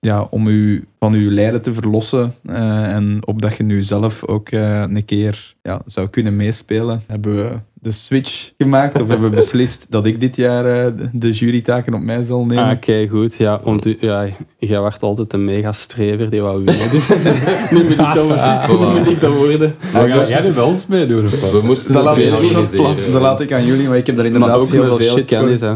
[0.00, 4.48] ja, om u van uw lijden te verlossen eh, en opdat je nu zelf ook
[4.48, 9.86] eh, een keer ja, zou kunnen meespelen, hebben we de switch gemaakt of hebben beslist
[9.90, 12.64] dat ik dit jaar eh, de- jurytaken op mij zal nemen.
[12.64, 13.34] Ah, oké, goed.
[13.36, 14.26] Ja, want u, ja,
[14.58, 16.90] jij werd altijd een mega strever die wou winnen.
[16.90, 17.08] Dus
[17.70, 19.74] nu moet ik dat, nu moet ik dat worden.
[19.92, 21.50] Maar ga jij er wel eens mee doen of wat?
[21.50, 24.26] We moesten dat, het laat ik, dat laat ik aan jullie, maar ik heb daar
[24.26, 25.68] inderdaad Maar ook heel veel shit kennis, voor.
[25.68, 25.74] hè.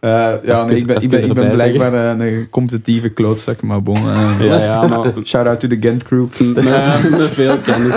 [0.00, 3.96] Eh, ja, nee, ik ben, ik ben, ik ben blijkbaar een competitieve klootzak, maar bon.
[3.96, 6.26] eh, Ja, ja, maar Shout out to the Gent crew.
[6.54, 7.94] met, veel kennis.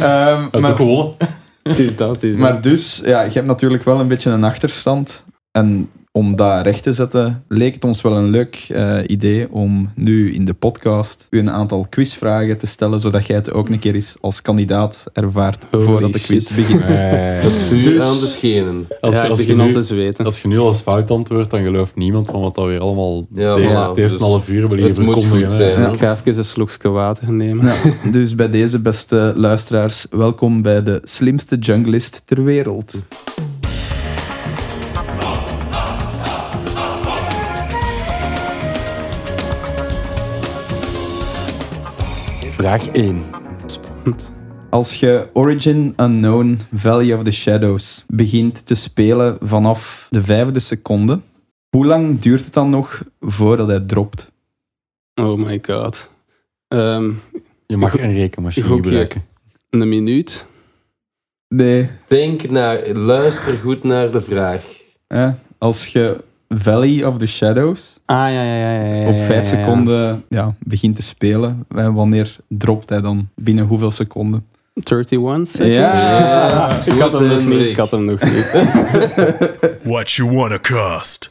[0.00, 1.14] Ehm, Heb maar, gewonnen?
[1.68, 2.40] Het is dat, het is dat.
[2.40, 5.24] Maar dus, ja, je hebt natuurlijk wel een beetje een achterstand.
[5.50, 9.90] En om dat recht te zetten, leek het ons wel een leuk eh, idee om
[9.94, 13.78] nu in de podcast u een aantal quizvragen te stellen, zodat jij het ook een
[13.78, 16.56] keer eens als kandidaat ervaart Holy voordat de quiz shit.
[16.56, 16.82] begint.
[17.46, 18.86] Het vuur Dus- aan de schenen.
[19.00, 20.24] Als, ja, ik als, je nu, te zweten.
[20.24, 23.26] als je nu al eens fout antwoordt, dan gelooft niemand van wat dat weer allemaal
[23.34, 25.80] Ja, de eerste, voilà, het eerste dus half uur het moet goed zijn.
[25.80, 25.92] Ja.
[25.92, 27.66] Ik ga even een slokje water nemen.
[27.66, 27.74] Ja,
[28.10, 32.94] dus bij deze beste luisteraars, welkom bij de slimste junglist ter wereld.
[42.60, 43.22] Vraag 1.
[44.70, 51.20] Als je Origin Unknown Valley of the Shadows begint te spelen vanaf de vijfde seconde,
[51.70, 54.32] Hoe lang duurt het dan nog voordat hij dropt?
[55.14, 56.10] Oh my god.
[56.68, 57.10] Ehm,
[57.66, 59.24] Je mag een rekenmachine gebruiken.
[59.70, 60.46] een minuut.
[61.48, 61.90] Nee.
[62.06, 64.62] Denk naar, luister goed naar de vraag.
[65.08, 65.30] Hè?
[65.58, 68.70] Als je Valley of the Shadows Ah, ja, ja, ja.
[68.70, 69.64] ja, ja op vijf ja, ja.
[69.64, 73.28] seconden ja, begint te spelen, hè, wanneer dropt hij dan?
[73.34, 74.46] Binnen hoeveel seconden?
[74.74, 75.54] 31 seconds?
[75.54, 77.60] Ja, ik had hem nog niet.
[77.60, 78.50] Ik had hem nog niet.
[79.82, 81.30] What you wanna cost?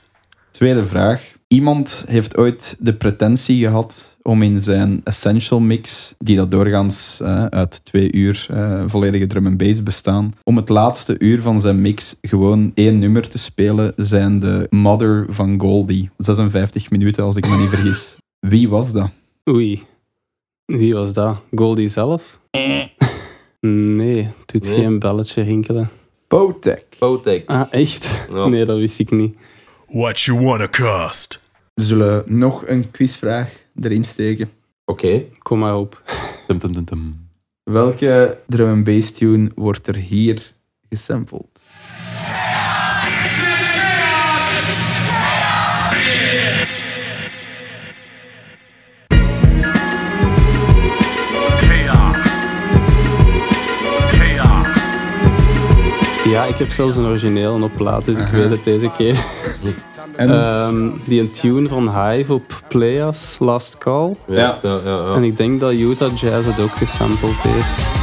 [0.51, 1.21] Tweede vraag.
[1.59, 7.45] Iemand heeft ooit de pretentie gehad om in zijn Essential Mix, die dat doorgaans eh,
[7.45, 11.81] uit twee uur eh, volledige drum en bass bestaan, om het laatste uur van zijn
[11.81, 16.09] mix gewoon één nummer te spelen, zijn de Mother van Goldie.
[16.17, 18.15] 56 minuten, als ik me niet vergis.
[18.39, 19.09] Wie was dat?
[19.49, 19.83] Oei.
[20.65, 21.37] Wie was dat?
[21.55, 22.39] Goldie zelf?
[23.61, 24.75] Nee, het doet Nee.
[24.75, 25.89] geen belletje rinkelen.
[26.27, 26.85] Potek.
[26.97, 27.49] Fotek.
[27.49, 28.25] Ah, echt?
[28.33, 28.47] Ja.
[28.47, 29.35] Nee, dat wist ik niet.
[29.91, 31.41] What you wanna cost?
[31.73, 34.49] We zullen nog een quizvraag erin steken.
[34.85, 35.23] Oké.
[35.37, 36.03] Kom maar op.
[36.47, 37.29] Tum, tum, tum, tum.
[37.63, 40.51] Welke drum en bass tune wordt er hier
[40.89, 41.58] gesampled?
[56.29, 59.15] Ja, ik heb zelfs een origineel op plaat, dus ik weet het deze keer.
[60.15, 64.15] En Ehm, die een tune van Hive op Playas, Last Call.
[64.27, 64.79] Juist, ja.
[64.85, 67.98] Ja, ja, En ik denk dat Utah Jazz het ook gesampled heeft.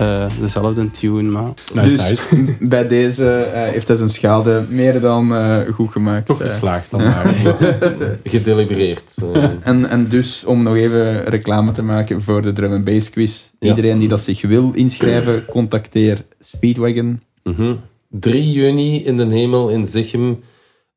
[0.00, 2.56] Eh, dezelfde tune, maar Nice, Dus- nice.
[2.74, 6.26] bij deze eh, heeft hij zijn schade meer dan eh, goed gemaakt.
[6.26, 7.34] Toch geslaagd dan maar.
[8.24, 9.14] Gedelibereerd.
[9.62, 13.48] En, en dus, om nog even reclame te maken voor de drum and bass quiz.
[13.58, 13.68] Ja.
[13.68, 17.20] Iedereen die dat zich wil inschrijven, contacteer Speedwagon.
[17.42, 17.74] mhm.
[18.10, 20.40] 3 juni in de hemel in Zichem.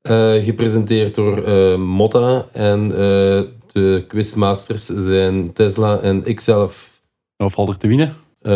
[0.02, 2.46] eh, gepresenteerd door eh, Motta.
[2.52, 3.42] En eh,
[3.72, 7.02] de quizmasters zijn Tesla en ikzelf.
[7.38, 8.14] Of valt er te winnen?
[8.44, 8.52] Eh,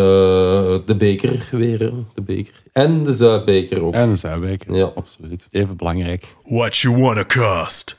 [0.85, 1.77] de beker weer.
[2.13, 2.53] De beker.
[2.73, 3.93] En de Zuidbeker ook.
[3.93, 4.65] En de Zuidwijk.
[4.71, 4.91] Ja.
[4.95, 5.47] Absoluut.
[5.51, 6.35] Even belangrijk.
[6.43, 7.97] What you wanna cost?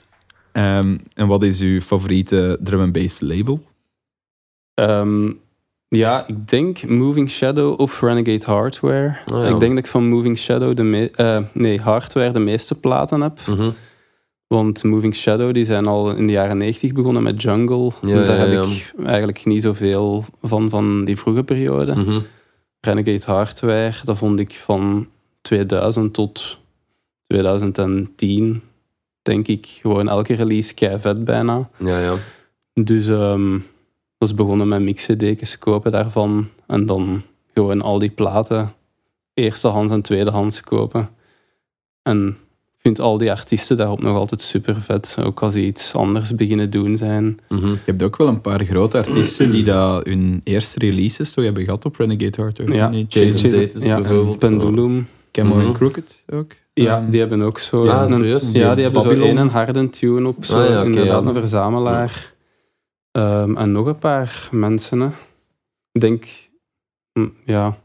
[0.53, 3.62] Ehm, en wat is uw favoriete drum and bass label?
[4.74, 5.30] Ehm,
[5.89, 9.16] ja, ik denk Moving Shadow of Renegade Hardware.
[9.26, 9.49] Ah, ja.
[9.55, 13.20] Ik denk dat ik van Moving Shadow de me- eh, nee, Hardware de meeste platen
[13.20, 13.39] heb.
[13.47, 13.70] Mhm.
[14.49, 17.91] Want Moving Shadow die zijn al in de jaren 90 begonnen met Jungle.
[18.03, 21.95] Ja, Daar heb ik eigenlijk niet zoveel van, van die vroege periode.
[21.95, 22.21] Mhm.
[22.81, 25.09] Renegade Hardware, dat vond ik van
[25.41, 26.59] 2000 tot
[27.27, 28.63] 2010,
[29.23, 31.69] denk ik, gewoon elke release kei vet bijna.
[31.77, 32.15] Ja, ja.
[32.75, 33.59] Dus ehm
[34.19, 36.49] dat is begonnen met mix-cd's kopen daarvan.
[36.67, 37.23] En dan
[37.55, 38.75] gewoon al die platen
[39.35, 41.09] eerstehands en tweedehands kopen.
[42.03, 42.37] En
[42.89, 45.16] vind al die artiesten daarop nog altijd super vet.
[45.22, 47.39] Ook als die iets anders beginnen doen zijn.
[47.49, 47.66] Mhm.
[47.66, 51.64] Je hebt ook wel een paar grote artiesten die dat hun eerste releases toch hebben
[51.64, 52.74] gehad op Renegade Hardware.
[52.74, 52.91] Ja?
[53.09, 54.39] Jason ja, bijvoorbeeld.
[54.39, 55.09] Pendulum.
[55.30, 55.66] Camel Mhm.
[55.66, 56.53] en Crooked ook.
[56.74, 57.84] Ja, Ehm, die hebben ook zo...
[57.84, 58.53] Ja, een- serieus?
[58.53, 59.30] Ja, die hebben Babylon.
[59.30, 60.45] zo één harde tune op.
[60.45, 61.28] Zo, Ah, ja, inderdaad, ja.
[61.28, 62.34] een verzamelaar.
[63.12, 65.01] Ehm, en nog een paar mensen.
[65.01, 65.09] Hè.
[65.93, 66.24] Ik denk...
[67.12, 67.78] hm, ja,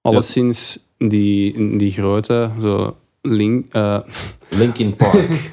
[0.00, 2.96] alleszins die, die grote, zo...
[3.28, 3.98] Link, eh
[4.48, 5.50] Linkin Park.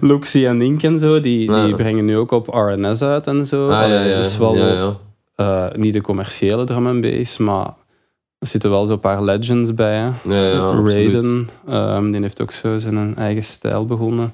[0.00, 1.64] Luxie en Link en zo, die, Ja.
[1.64, 3.64] die brengen nu ook op RNS uit en zo.
[3.68, 4.16] Ah, ja, Allee, ja.
[4.16, 4.56] Dat is wel
[5.34, 7.66] eh, niet de commerciële drum and bass, maar
[8.38, 9.94] er zitten wel zo'n paar legends bij.
[9.96, 10.10] Hè.
[10.34, 10.92] Ja, ja, absoluut.
[10.92, 14.32] Raiden, ehm, die heeft ook zo zijn eigen stijl begonnen.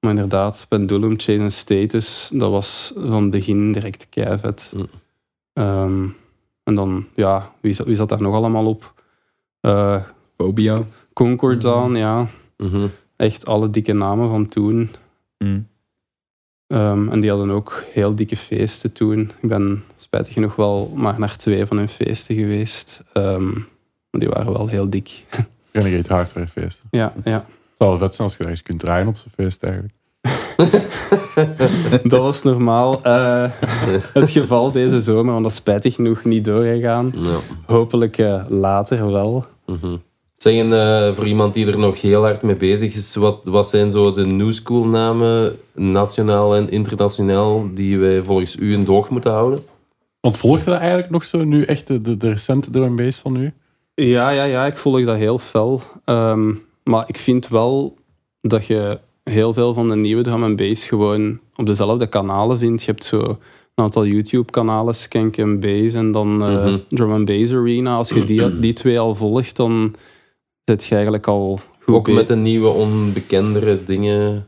[0.00, 4.72] Maar inderdaad, Pendulum, Chase and Status, dat was van het begin direct keivet.
[4.76, 4.86] Mm.
[5.52, 6.04] Ehm,
[6.64, 8.92] en dan, ja, wie zat, wie zat daar nog allemaal op?
[10.38, 10.84] Eh Phobia.
[11.12, 12.26] Concordaan, ja.
[12.56, 12.86] Mhm.
[13.16, 14.90] Echt alle dikke namen van toen.
[15.38, 15.66] Mm.
[16.66, 19.30] Ehm, en die hadden ook heel dikke feesten toen.
[19.40, 23.02] Ik ben spijtig genoeg wel maar naar twee van hun feesten geweest.
[23.12, 23.46] Ehm,
[24.10, 25.24] maar die waren wel heel dik.
[25.72, 26.82] Renegade Hardware feest.
[26.82, 27.44] Het ja, ja.
[27.78, 29.94] zou wel vet zijn als je ergens kunt draaien op zo'n feest eigenlijk.
[32.10, 33.50] Dat was normaal eh,
[34.20, 37.12] het geval deze zomer, want dat is spijtig genoeg niet doorgegaan.
[37.14, 37.38] Ja.
[37.66, 39.46] Hopelijk eh, later wel.
[39.66, 39.96] Mhm.
[40.38, 43.92] Zeggen, eh, voor iemand die er nog heel hard mee bezig is, wat, wat zijn
[43.92, 49.30] zo de new school namen, nationaal en internationaal, die wij volgens u in doog moeten
[49.32, 49.60] houden?
[50.20, 53.18] Want volgt dat eigenlijk nog zo nu echt de, de, de recente drum and bass
[53.18, 53.52] van nu?
[53.94, 55.82] Ja, ja, ja, ik volg dat heel fel.
[56.04, 57.96] Ehm, maar ik vind wel
[58.40, 62.82] dat je heel veel van de nieuwe drum en bass gewoon op dezelfde kanalen vindt.
[62.82, 66.78] Je hebt zo een aantal YouTube-kanalen, Skank and Bass en dan eh, Mhm.
[66.88, 67.96] Drum and Bass Arena.
[67.96, 69.94] Als je die, die twee al volgt, dan
[70.68, 74.46] zit je eigenlijk al goed Ook met de nieuwe onbekendere dingen.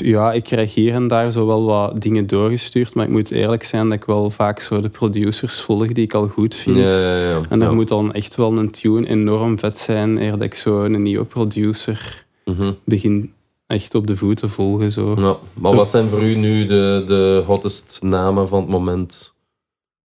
[0.00, 3.62] Ja, ik krijg hier en daar zo wel wat dingen doorgestuurd, maar ik moet eerlijk
[3.62, 6.76] zijn dat ik wel vaak zo de producers volg die ik al goed vind.
[6.90, 7.40] Ja, ja, ja.
[7.48, 7.74] En er Ja.
[7.74, 11.24] moet dan echt wel een tune enorm vet zijn, eer dat ik zo een nieuwe
[11.24, 12.72] producer Mhm.
[12.84, 13.32] begin
[13.66, 14.92] echt op de voet te volgen.
[14.92, 15.14] Zo.
[15.18, 15.36] Ja.
[15.54, 19.34] Maar wat zijn voor u nu de, de hottest namen van het moment?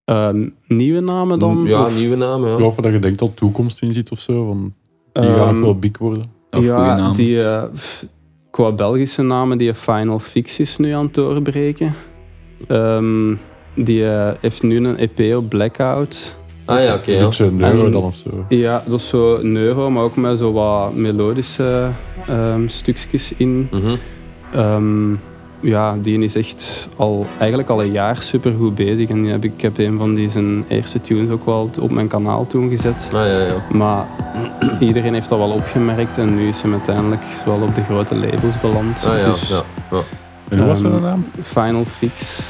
[0.03, 0.29] Eh,
[0.67, 1.63] nieuwe namen dan?
[1.65, 2.57] Ja, Of, nieuwe namen.
[2.59, 2.65] Ja.
[2.65, 4.45] Of dat je denkt dat toekomst in zit of zo.
[4.45, 4.73] Van,
[5.11, 6.23] die gaan nog wel big worden.
[6.51, 7.13] Of ja, naam.
[7.15, 7.63] die eh,
[8.51, 11.93] qua Belgische namen, die Final Fix is nu aan het doorbreken.
[12.67, 13.35] Ehm,
[13.75, 16.39] die eh, heeft nu een EP op Blackout.
[16.65, 17.11] Ah ja, oké.
[17.11, 17.25] Een ja.
[17.25, 18.45] beetje neuro En- dan of zo.
[18.49, 21.89] Ja, dat is zo neuro, maar ook met zo wat melodische
[22.27, 23.69] ehm, stukjes in.
[24.53, 25.13] Ehm,
[25.61, 29.09] ja, die is echt al, eigenlijk al een jaar super goed bezig.
[29.09, 31.91] En die heb ik, ik heb een van die zijn eerste tunes ook wel op
[31.91, 33.07] mijn kanaal toen gezet.
[33.13, 33.63] Ah ja, ja.
[33.71, 34.05] Maar
[34.79, 38.61] iedereen heeft dat wel opgemerkt en nu is hij uiteindelijk wel op de grote labels
[38.61, 39.05] beland.
[39.05, 39.63] Ah ja, dus ja.
[39.91, 40.01] ja.
[40.49, 41.25] En hoe was zijn ehm, naam?
[41.43, 42.41] Final Fix.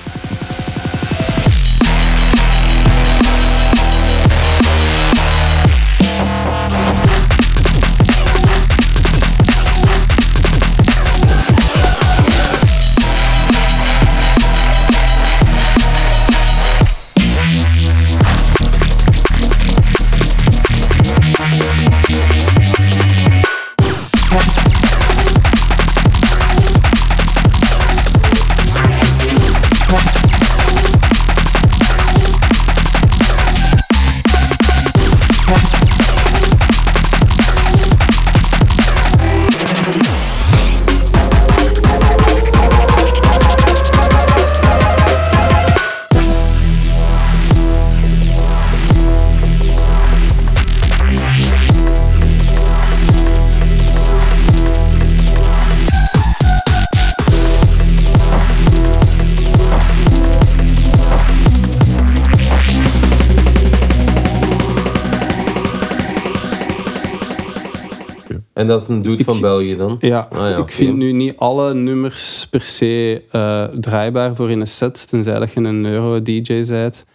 [68.72, 69.98] Dat is een dude Ik- van België dan?
[70.00, 74.60] Ja, Ah ja, ik vind nu niet alle nummers per se eh, draaibaar voor in
[74.62, 77.06] een set, tenzij dat je een neuro-dj bent.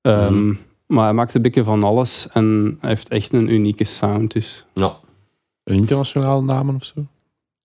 [0.00, 0.54] Ehm, Mhm.
[0.86, 4.32] Maar hij maakt een beetje van alles en hij heeft echt een unieke sound.
[4.32, 4.64] Dus.
[4.74, 4.96] Ja.
[5.64, 7.04] Een internationale namen of zo?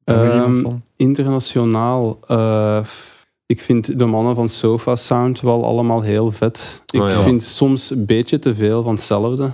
[0.04, 0.66] Ehm,
[0.96, 2.80] internationaal, eh,
[3.46, 6.82] ik vind de mannen van Sofa Sound wel allemaal heel vet.
[6.92, 7.20] Ik Oh ja.
[7.22, 9.52] vind soms een beetje te veel van hetzelfde,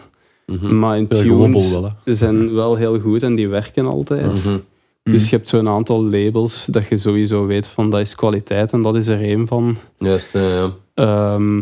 [0.52, 0.80] Mhm.
[0.80, 4.44] maar in tunes wel, zijn wel heel goed en die werken altijd.
[4.46, 4.58] Mhm.
[5.04, 8.82] Dus je hebt zo'n aantal labels dat je sowieso weet van dat is kwaliteit en
[8.82, 9.78] dat is er één van.
[9.98, 10.72] Juist, ja, ja.
[10.94, 11.62] Ehm,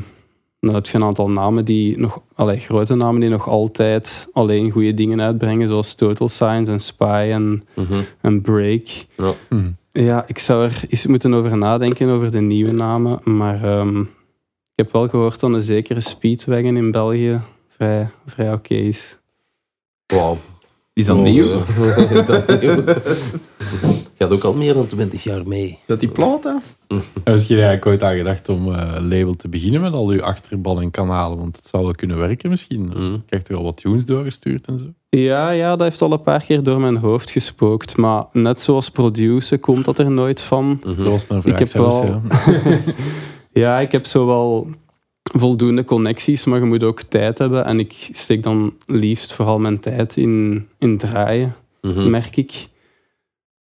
[0.59, 4.71] dan heb je een aantal namen die nog, allee, grote namen die nog altijd alleen
[4.71, 7.93] goede dingen uitbrengen, zoals Total Signs en Spy en, Mhm.
[8.21, 8.87] en Break.
[9.49, 9.71] Hm.
[9.91, 14.07] Ja, ik zou er eens moeten over nadenken over de nieuwe namen, maar ehm, ik
[14.75, 17.41] heb wel gehoord dat een zekere Speedwagon in België
[17.79, 19.17] vrij, vrij oké is.
[20.05, 20.37] Wauw.
[20.93, 21.45] Is dat Oh, nieuw?
[22.19, 22.83] is dat nieuw?
[24.17, 25.67] Gaat ook al meer dan 20 jaar mee.
[25.69, 26.77] Is dat die plaat af?
[27.23, 30.21] En Misschien eigenlijk ooit aan gedacht om eh, een label te beginnen met al uw
[30.23, 32.81] achterban en kanalen, want het zou wel kunnen werken misschien.
[32.85, 33.03] Mhm.
[33.03, 34.85] Je krijgt er al wat tunes doorgestuurd en zo.
[35.19, 38.89] Ja, ja, dat heeft al een paar keer door mijn hoofd gespookt, maar net zoals
[38.91, 40.79] produceren komt dat er nooit van.
[40.83, 40.95] Mhm.
[41.03, 42.79] Dat was mijn vraag Ik heb zelfs, wel- ja.
[43.51, 44.67] Ja, ik heb zo wel
[45.31, 47.65] voldoende connecties, maar je moet ook tijd hebben.
[47.65, 52.09] En ik steek dan liefst vooral mijn tijd in, in draaien, Mhm.
[52.09, 52.67] merk ik.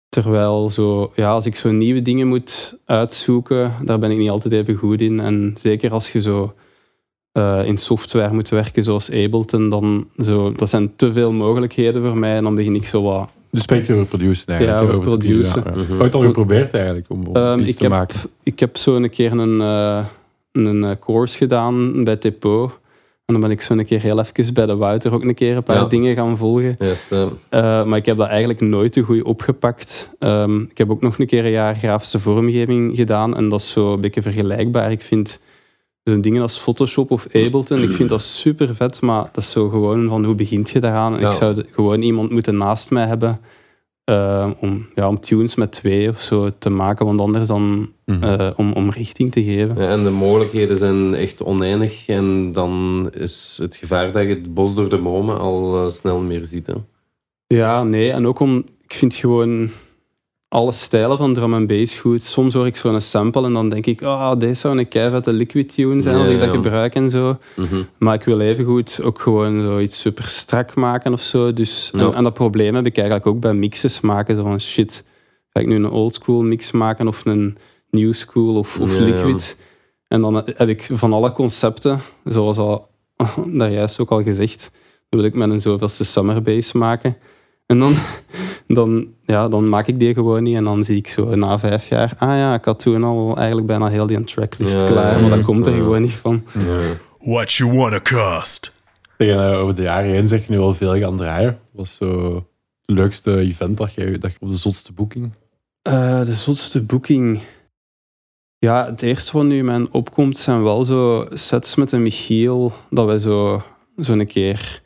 [0.08, 4.54] Terwijl zo, ja, als ik zo nieuwe dingen moet uitzoeken, daar ben ik niet altijd
[4.54, 5.20] even goed in.
[5.20, 6.54] En zeker als je zo
[7.32, 12.16] eh, in software moet werken zoals Ableton, dan zo, dat zijn te veel mogelijkheden voor
[12.18, 12.36] mij.
[12.36, 13.28] En dan begin ik zo wat...
[13.50, 14.88] Dus spreek je over produceren eigenlijk.
[14.90, 15.72] Ja, over het video, produceren.
[15.74, 15.88] ja, ja.
[15.94, 16.02] Mhm.
[16.02, 18.20] Ooit al geprobeerd eigenlijk om, om Ehm, iets ik te heb- maken.
[18.42, 20.04] Ik heb zo een keer een, eh,
[20.62, 22.64] een eh, course gedaan bij Tepo.
[23.26, 25.56] En dan ben ik zo een keer heel even bij de Wouter ook een keer
[25.56, 25.84] een paar Ja.
[25.84, 26.76] dingen gaan volgen.
[27.48, 30.10] Eh, maar ik heb dat eigenlijk nooit te goed opgepakt.
[30.18, 33.36] Ehm, ik heb ook nog een keer een jaar grafische vormgeving gedaan.
[33.36, 34.90] En dat is zo een beetje vergelijkbaar.
[34.90, 35.38] Ik vind
[36.04, 39.00] zo'n dingen als Photoshop of Ableton, ik vind dat super vet.
[39.00, 41.14] Maar dat is zo gewoon van hoe begint je daaraan?
[41.14, 41.28] En Ja.
[41.28, 43.40] Ik zou de- gewoon iemand moeten naast mij hebben.
[44.04, 47.06] Eh, om, ja, om tunes met twee of zo te maken.
[47.06, 48.22] Want anders dan Mhm.
[48.22, 49.76] eh, om, om richting te geven.
[49.82, 52.08] Ja, en de mogelijkheden zijn echt oneindig.
[52.08, 56.18] En dan is het gevaar dat je het bos door de bomen al eh, snel
[56.20, 56.66] meer ziet.
[56.66, 56.74] Hè.
[57.46, 58.10] Ja, nee.
[58.10, 59.70] En ook om, ik vind gewoon,
[60.54, 62.22] alle stijlen van drum en bass goed.
[62.22, 65.74] Soms hoor ik zo'n sample en dan denk ik, ah, deze zou een keivette liquid
[65.74, 66.54] tune zijn als Ja, ik dat ja.
[66.54, 67.38] gebruik en zo.
[67.56, 67.82] Mhm.
[67.98, 71.52] Maar ik wil even goed ook gewoon zoiets super strak maken of zo.
[71.52, 72.00] Dus, Ja.
[72.00, 74.36] en, en dat probleem heb ik eigenlijk ook bij mixes maken.
[74.36, 75.04] Zo van shit,
[75.48, 77.56] ga ik nu een old school mix maken of een
[77.90, 79.56] new school of, of liquid?
[80.08, 82.88] En dan heb ik van alle concepten, zoals al
[83.46, 84.70] daar juist ook al gezegd,
[85.08, 87.16] wil ik met een zoveelste summer bass maken.
[87.66, 87.94] En dan,
[88.66, 90.56] dan, ja, dan maak ik die gewoon niet.
[90.56, 93.66] En dan zie ik zo na vijf jaar, ah ja, ik had toen al eigenlijk
[93.66, 95.78] bijna heel die tracklist Ja, klaar, maar dat juist, komt er ja.
[95.78, 96.44] gewoon niet van.
[97.20, 98.72] What you wanna cost?
[99.16, 101.58] Tegen, eh, over de jaren heen zeg je nu wel veel gaan draaien.
[101.72, 102.34] Wat was zo
[102.86, 105.32] het leukste event dat je, dat je op de zotste boeking?
[105.82, 107.40] Eh, de zotste boeking.
[108.58, 112.72] Ja, het eerste wat nu in mijn opkomt zijn wel zo sets met een Michiel.
[112.90, 113.62] Dat wij zo,
[114.02, 114.82] zo een keer.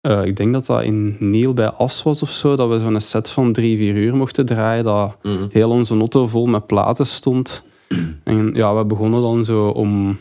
[0.00, 2.56] Eh, ik denk dat dat in Niel bij As was of zo.
[2.56, 4.84] Dat we zo'n set van drie, vier uur mochten draaien.
[4.84, 5.46] Dat Mhm.
[5.50, 7.62] heel onze auto vol met platen stond.
[8.24, 10.18] En ja, we begonnen dan zo om,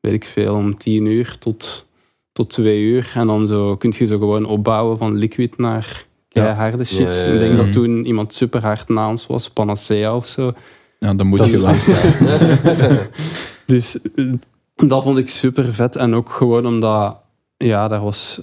[0.00, 1.86] weet ik veel, om tien uur tot,
[2.32, 3.12] tot twee uur.
[3.14, 7.14] En dan zo kun je zo gewoon opbouwen van liquid naar keiharde shit.
[7.14, 10.26] Ja, ja, ja, Ik denk dat toen iemand super hard na ons was, Panacea of
[10.26, 10.52] zo.
[10.98, 11.74] Ja, dan moet Dat je wel.
[13.66, 14.32] Dus eh,
[14.74, 15.96] dat vond ik super vet.
[15.96, 17.16] En ook gewoon omdat,
[17.56, 18.40] ja, daar was.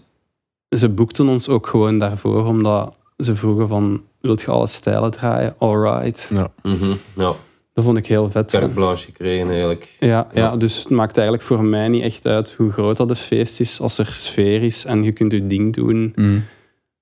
[0.70, 5.55] Ze boekten ons ook gewoon daarvoor, omdat ze vroegen van, wilt je alle stijlen draaien?
[5.57, 6.32] Alright.
[6.63, 6.91] Mhm.
[7.15, 7.34] ja,
[7.74, 8.51] Dat vond ik heel vet.
[8.51, 9.95] carte blanche gekregen eigenlijk.
[9.99, 10.28] Ja, ja.
[10.41, 10.57] Ja.
[10.57, 13.80] dus het maakt eigenlijk voor mij niet echt uit hoe groot dat een feest is.
[13.82, 16.34] Als er sfeer is en je kunt je ding doen, Mm.
[16.34, 16.43] dat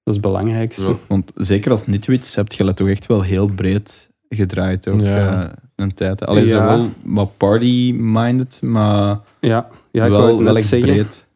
[0.04, 0.86] is het belangrijkste.
[0.86, 0.96] Ja.
[1.08, 5.44] Want zeker als Nitwits heb je dat toch echt wel heel breed gedraaid ook Ja.
[5.44, 6.26] eh, een tijd.
[6.26, 6.50] Alleen Ja.
[6.50, 10.90] zo wel wat party-minded, maar Ja, ja ik wel, het wel net echt zeggen.
[10.94, 11.28] breed.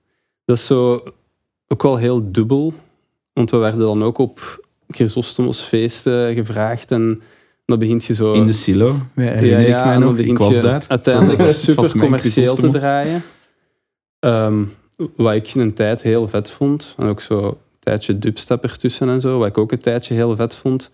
[0.45, 1.03] Dat is zo
[1.71, 2.73] ook wel heel dubbel.
[3.33, 6.91] Want we werden dan ook op Chrysostomos feesten gevraagd.
[6.91, 7.21] En
[7.65, 8.33] dan begint je zo...
[8.33, 10.09] In de silo, ja, herinner ik mij nog.
[10.09, 10.85] Ik begint was je daar.
[10.87, 13.23] uiteindelijk super commercieel te draaien.
[14.19, 14.63] Ehm,
[15.15, 16.95] wat ik een tijd heel vet vond.
[16.97, 19.37] En ook zo een tijdje dubstep ertussen en zo.
[19.37, 20.91] Wat ik ook een tijdje heel vet vond.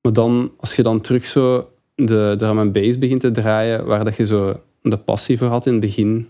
[0.00, 4.04] Maar dan, als je dan terug zo de drum en bass begint te draaien, waar
[4.04, 6.28] dat je zo de passie voor had in het begin,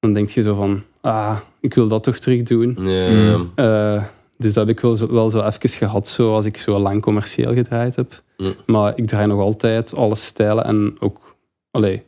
[0.00, 2.76] dan denk je zo van, ah, ik wil dat toch terug doen.
[2.80, 3.50] Ja, Mm.
[3.54, 4.02] Eh,
[4.38, 7.02] dus dat heb ik wel zo, wel zo even gehad, zo, als ik zo lang
[7.02, 8.22] commercieel gedraaid heb.
[8.36, 8.54] Mm.
[8.66, 11.36] Maar ik draai nog altijd alle stijlen en ook...
[11.70, 12.02] Allee, ik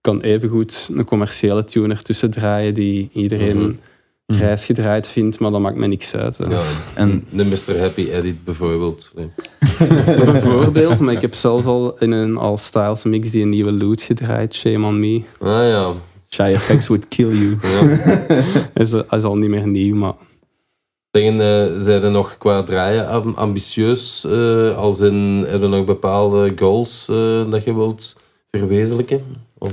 [0.00, 3.58] kan evengoed een commerciële tuner tussen draaien die iedereen
[4.26, 4.38] Mhm.
[4.38, 6.38] grijs gedraaid vindt, maar dat maakt me niks uit.
[6.48, 6.60] ja.
[6.94, 7.78] En De Mr.
[7.78, 9.10] Happy Edit bijvoorbeeld.
[9.14, 9.28] Nee.
[10.32, 14.00] Bijvoorbeeld, maar ik heb zelfs al in een All Styles mix die een nieuwe loot
[14.00, 15.22] gedraaid, Shame on Me.
[15.38, 15.90] Ah ja.
[16.34, 17.58] Shy Effects would kill you.
[18.74, 20.14] is, hij is al niet meer nieuw, maar...
[21.10, 24.24] Zeggen, eh, zijn er nog qua draaien am- ambitieus?
[24.24, 28.16] eh, als in, je nog bepaalde goals eh, dat je wilt
[28.50, 29.24] verwezenlijken?
[29.58, 29.72] Of,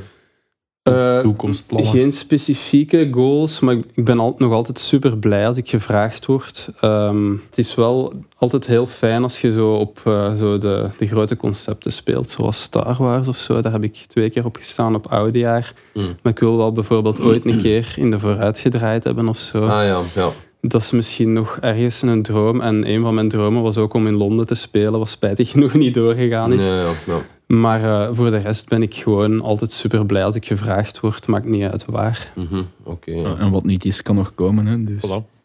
[0.93, 1.91] Eh, Toekomstplannen.
[1.91, 6.67] Geen specifieke goals, maar ik- ben al, nog altijd super blij als ik gevraagd word.
[6.81, 11.07] Ehm, het is wel altijd heel fijn als je zo op eh, zo de, de
[11.07, 13.61] grote concepten speelt, zoals Star Wars of zo.
[13.61, 15.73] Daar heb ik twee keer op gestaan op oudejaar.
[15.93, 16.15] Mm.
[16.21, 19.61] Maar ik wil wel bijvoorbeeld ooit een keer in de vooruit gedraaid hebben of zo.
[19.61, 20.29] ah ja, ja.
[20.67, 22.61] Dat is misschien nog ergens een droom.
[22.61, 25.73] En een van mijn dromen was ook om in Londen te spelen, wat spijtig genoeg
[25.73, 26.65] niet doorgegaan is.
[26.65, 27.21] ja, ja, ja.
[27.47, 31.27] Maar eh, voor de rest ben ik gewoon altijd super blij als ik gevraagd word.
[31.27, 32.31] Maakt niet uit waar.
[32.35, 33.11] Mhm, Oké.
[33.11, 33.35] ja.
[33.37, 34.65] En wat niet is, kan nog komen.
[34.65, 34.97] Hè, dus.
[35.05, 35.35] Voilà.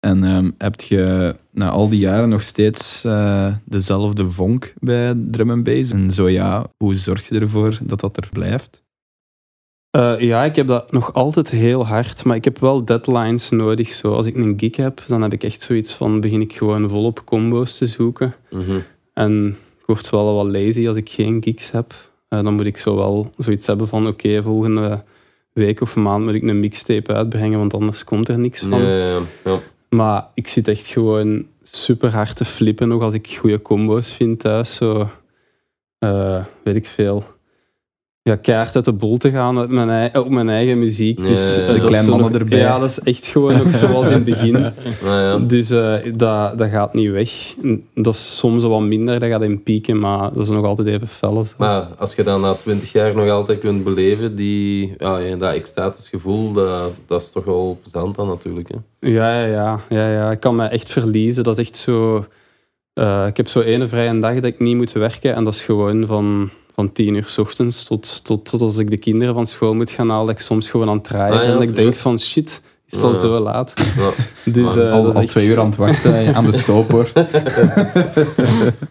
[0.00, 5.62] En ehm, heb je na al die jaren nog steeds eh, dezelfde vonk bij drum
[5.62, 5.90] bass?
[5.92, 8.82] En zo ja, hoe zorg je ervoor dat dat er blijft?
[9.94, 12.24] Eh, ja, ik heb dat nog altijd heel hard.
[12.24, 13.88] Maar ik heb wel deadlines nodig.
[13.88, 16.20] Zo, als ik een gig heb, dan heb ik echt zoiets van...
[16.20, 18.34] begin ik gewoon volop combo's te zoeken.
[18.50, 18.78] Mhm.
[19.12, 21.94] En ik word wel wat lazy als ik geen gigs heb.
[22.28, 24.06] Eh, dan moet ik zo wel zoiets hebben van...
[24.06, 25.02] Oké, volgende
[25.52, 28.82] week of maand moet ik een mixtape uitbrengen, want anders komt er niks van.
[28.82, 29.58] Ja, ja, ja, ja.
[29.88, 34.40] Maar ik zit echt gewoon super hard te flippen nog als ik goede combo's vind
[34.40, 34.74] thuis.
[34.74, 35.08] Zo,
[35.98, 37.24] eh, weet ik veel.
[38.28, 41.26] Ja, keihard uit de bol te gaan met mijn, op mijn eigen muziek.
[41.26, 41.72] Dus, eh.
[41.72, 42.58] De kleine mannen nog- erbij.
[42.58, 44.56] Ja, dat is echt gewoon nog zoals in het begin.
[45.04, 45.38] Ah, ja.
[45.38, 47.54] Dus eh, dat, dat gaat niet weg.
[47.94, 50.88] Dat is soms wel wat minder, dat gaat in pieken, maar dat is nog altijd
[50.88, 51.44] even fel.
[51.58, 55.54] Maar als je dat na twintig jaar nog altijd kunt beleven, die, ja, ja, dat
[55.54, 58.68] extatisch gevoel, dat, dat is toch wel plezant dan natuurlijk.
[58.68, 59.08] Hè?
[59.08, 60.30] Ja, ja, ja, ja, ja.
[60.30, 61.44] Ik kan me echt verliezen.
[61.44, 62.26] Dat is echt zo...
[62.94, 65.34] eh, ik heb zo ene vrije dag dat ik niet moet werken.
[65.34, 68.90] En dat is gewoon van, van tien uur s ochtends tot, tot, tot als ik
[68.90, 70.26] de kinderen van school moet gaan halen.
[70.26, 71.54] Dat ik soms gewoon aan het draaien Ah, ja.
[71.54, 73.18] En ik denk van, shit, is het al Ja.
[73.18, 73.72] zo laat.
[73.96, 74.10] Ja.
[74.52, 77.12] Dus eh, al, dat is al echt- twee uur aan het wachten aan de schoolpoort.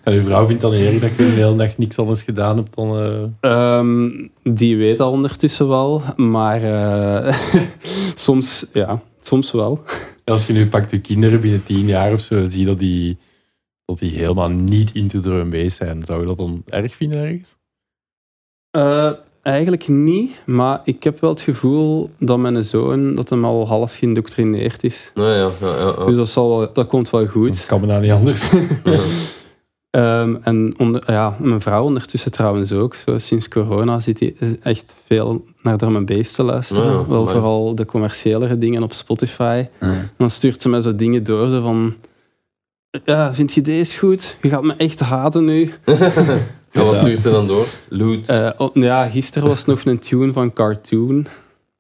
[0.04, 2.76] En uw vrouw vindt dan eerlijk dat je de hele dag niks anders gedaan hebt
[2.76, 3.00] dan...
[3.00, 4.10] eh, Ehm,
[4.44, 7.36] die weet al ondertussen wel, maar eh,
[8.16, 9.84] soms, ja, soms wel.
[10.26, 13.18] Als je nu pakt je kinderen binnen tien jaar of zo, zie je dat die,
[13.86, 16.04] dat die helemaal niet into drum and bass zijn.
[16.06, 17.56] Zou je dat dan erg vinden ergens?
[18.74, 19.12] Eh,
[19.42, 23.96] eigenlijk niet, maar ik heb wel het gevoel dat mijn zoon dat hem al half
[23.96, 25.12] geïndoctrineerd is.
[25.14, 26.06] Nou ja, ja, ja, ja.
[26.06, 27.50] Dus dat, zal wel, dat komt wel goed.
[27.58, 28.52] Dat kan me nou niet anders.
[29.90, 32.96] Ehm, en onder, ja, mijn vrouw ondertussen trouwens ook.
[32.96, 37.08] Zo, sinds corona zit hij eh, echt veel naar drum bass te luisteren.
[37.08, 37.32] Wel amai.
[37.32, 39.68] vooral de commerciëlere dingen op Spotify.
[40.18, 41.96] Dan stuurt ze mij zo dingen door, zo van...
[43.06, 44.38] Ja, vind je deze goed?
[44.42, 45.74] Je gaat me echt haten nu.
[46.74, 47.66] En wat stuurt ze dan door?
[47.90, 48.28] Loot.
[48.30, 51.28] Eh, oh, ja, gisteren was nog een tune van Cartoon.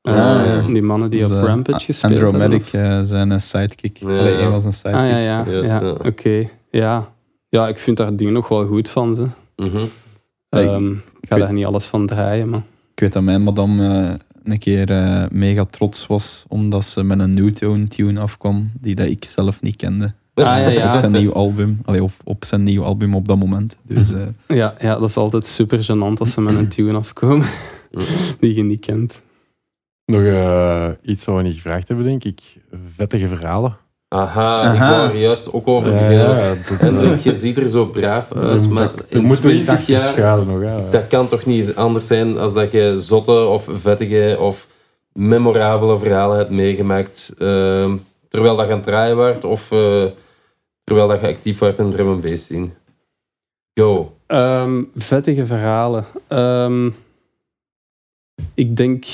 [0.01, 0.61] Eh, Ah, ja.
[0.73, 2.31] Die mannen die op eh, Rampage gespeeld hebben.
[2.41, 3.97] Andromatic, eh, zijn eh, sidekick.
[3.97, 4.99] Ja, Allee, was een sidekick.
[5.01, 5.17] Ah ja,
[5.63, 5.91] ja.
[6.05, 6.49] Oké.
[6.71, 7.11] Ja.
[7.49, 9.15] ja, ik vind daar dingen nog wel goed van.
[9.15, 9.25] Ze.
[9.55, 9.77] Mhm.
[9.77, 9.89] Ik-
[10.49, 10.97] Ehm, ik
[11.29, 12.63] ga weet- daar niet alles van draaien, maar...
[12.93, 14.13] Ik weet dat mijn madame eh,
[14.53, 19.07] een keer eh, mega trots was omdat ze met een Newtone tune afkwam die dat
[19.07, 20.13] ik zelf niet kende.
[20.34, 20.91] Ah, ja, ja.
[20.93, 21.79] Op zijn nieuw album.
[21.86, 23.75] Allee, op, op zijn nieuw album op dat moment.
[23.81, 27.45] Dus eh, Ja, ja, dat is altijd super gênant als ze met een tune afkomen
[27.91, 28.03] Mhm.
[28.39, 29.21] die je niet kent.
[30.05, 32.41] Nog eh, iets wat we niet gevraagd hebben, denk ik.
[32.97, 33.77] Vettige verhalen.
[34.07, 34.91] Aha, ik Aha.
[34.91, 36.38] wou er juist ook over beginnen.
[36.38, 39.65] ja, dat, Hendrik, je ziet er zo braaf uit, maar er in moet wel 20
[39.75, 39.99] 80 jaar...
[40.13, 40.61] schuilen nog.
[40.61, 40.79] Ja.
[40.91, 44.67] Dat kan toch niet anders zijn als dat je zotte of vettige of
[45.11, 47.95] memorabele verhalen hebt meegemaakt ehm,
[48.29, 50.03] terwijl dat je aan het draaien wordt of eh,
[50.84, 52.73] terwijl dat je actief wordt in drum and bass zien.
[53.73, 54.17] Go.
[54.25, 56.05] Ehm, vettige verhalen.
[56.27, 56.89] Ehm,
[58.53, 59.05] ik denk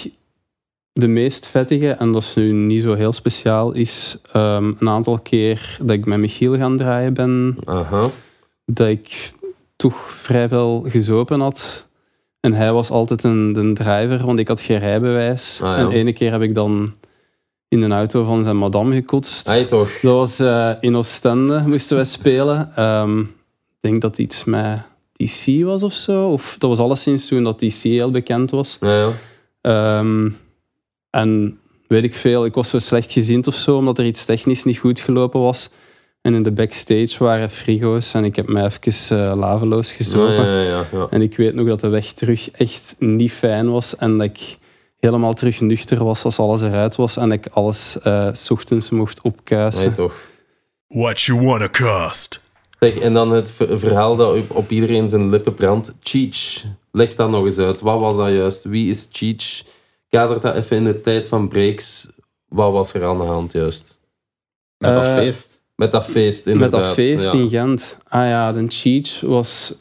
[0.94, 5.20] de meest vettige, en dat is nu niet zo heel speciaal, is ehm, een aantal
[5.20, 8.10] keer dat ik met Michiel gaan draaien ben, Aha.
[8.66, 9.34] dat ik
[9.76, 11.88] toch vrij veel gezopen had.
[12.40, 15.60] En hij was altijd een, de driver, want ik had geen rijbewijs.
[15.62, 15.78] Ah, ja.
[15.78, 16.94] En ene keer heb ik dan
[17.70, 19.48] in een auto van zijn madame gekotst.
[19.48, 20.00] Hij toch.
[20.02, 22.72] Dat was eh, in Oostende, moesten wij spelen.
[22.76, 24.82] Ehm, ik denk dat iets met
[25.14, 26.32] DC was of zo.
[26.32, 28.78] Of dat was alleszins toen dat DC heel bekend was.
[28.80, 29.12] Ja, ja.
[29.62, 30.30] Ehm,
[31.10, 34.64] en weet ik veel, ik was zo slecht gezind of zo, omdat er iets technisch
[34.64, 35.70] niet goed gelopen was.
[36.22, 40.46] En in de backstage waren frigo's en ik heb mij even eh, laveloos gezopen.
[40.46, 41.08] Ja, ja, ja, ja.
[41.10, 44.58] En ik weet nog dat de weg terug echt niet fijn was en dat ik
[45.00, 49.22] helemaal terug nuchter was als alles eruit was en ik alles eh, s ochtends mocht
[49.22, 49.84] opkuisen.
[49.86, 50.14] Hij toch.
[50.88, 52.42] What you wanna cost?
[52.80, 55.94] Zeg, en dan het ver- verhaal dat op, op iedereen zijn lippen brandt.
[56.02, 56.64] Cheech.
[56.92, 57.80] Leg dat nog eens uit.
[57.80, 58.64] Wat was dat juist?
[58.64, 59.64] Wie is Cheech?
[60.10, 62.10] Kadert dat even in de tijd van breaks.
[62.48, 64.00] Wat was er aan de hand juist?
[64.78, 65.62] met dat Eh, feest.
[65.76, 67.32] Met dat feest, Met dat feest ja.
[67.32, 67.98] in Gent.
[68.08, 69.74] Ah ja, de Cheech was...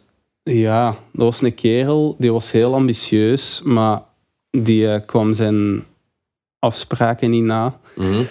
[0.43, 4.03] Ja, dat was een kerel, die was heel ambitieus, maar
[4.51, 5.85] die eh, kwam zijn
[6.59, 7.81] afspraken niet na.
[7.97, 8.23] Mhm.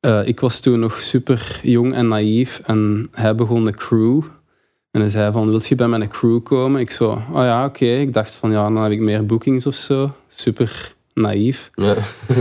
[0.00, 4.22] Eh, ik was toen nog super jong en naïef en hij begon de crew.
[4.90, 6.80] En hij zei van, wilt je bij mijn crew komen?
[6.80, 7.84] Ik zo, oh ja, oké.
[7.84, 10.14] Ik dacht van, ja, dan heb ik meer bookings of zo.
[10.28, 11.70] Super naïef.
[11.74, 11.94] Ja.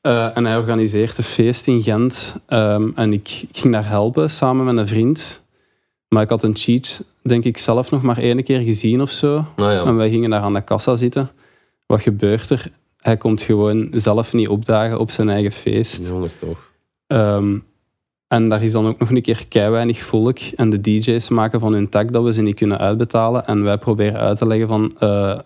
[0.00, 2.34] Eh, en hij organiseert een feest in Gent.
[2.46, 5.42] Ehm, en ik, ik ging daar helpen samen met een vriend.
[6.08, 9.44] Maar ik had een cheat, denk ik, zelf nog maar één keer gezien of zo.
[9.56, 9.84] Ja.
[9.84, 11.30] En wij gingen daar aan de kassa zitten.
[11.86, 12.66] Wat gebeurt er?
[13.00, 16.06] Hij komt gewoon zelf niet opdagen op zijn eigen feest.
[16.08, 16.70] Jongens toch.
[17.06, 17.58] Ehm,
[18.28, 20.38] en daar is dan ook nog een keer kei weinig volk.
[20.56, 23.46] En de DJ's maken van hun tak dat we ze niet kunnen uitbetalen.
[23.46, 24.94] En wij proberen uit te leggen van...
[24.98, 25.38] eh,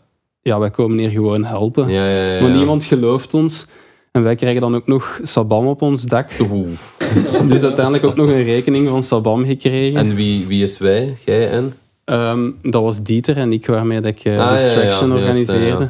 [0.42, 1.88] ja, wij komen hier gewoon helpen.
[1.88, 2.34] Ja, ja, ja.
[2.34, 2.40] ja.
[2.42, 3.66] Maar niemand gelooft ons.
[4.12, 6.30] En wij krijgen dan ook nog Sabam op ons dak.
[6.40, 6.68] Oeh.
[7.48, 9.98] Dus uiteindelijk ook nog een rekening van Sabam gekregen.
[9.98, 11.16] En wie, wie is wij?
[11.24, 11.72] Jij en?
[12.10, 15.88] Ehm, dat was Dieter en ik waarmee dat ik eh, Ah, ja, Distraction ja, organiseerde.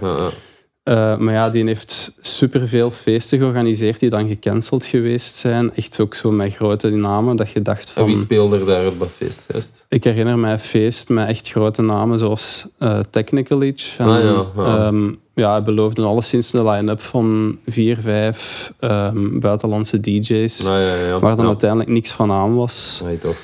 [1.18, 5.74] maar ja, die heeft superveel feesten georganiseerd die dan gecanceld geweest zijn.
[5.74, 8.04] Echt ook zo met grote namen dat je dacht En van...
[8.04, 9.84] wie speelde er daar op dat feest juist?
[9.88, 13.60] Ik herinner mij een feest met echt grote namen zoals eh Technical.
[13.62, 14.86] En, Ah, ja, ja.
[14.86, 20.58] ehm, ja, hij beloofde alleszins de line-up van vier, vijf ehm, buitenlandse DJ's.
[20.62, 21.18] Ja, ja.
[21.18, 23.00] waar dan uiteindelijk niks van aan was.
[23.04, 23.36] Nee, toch.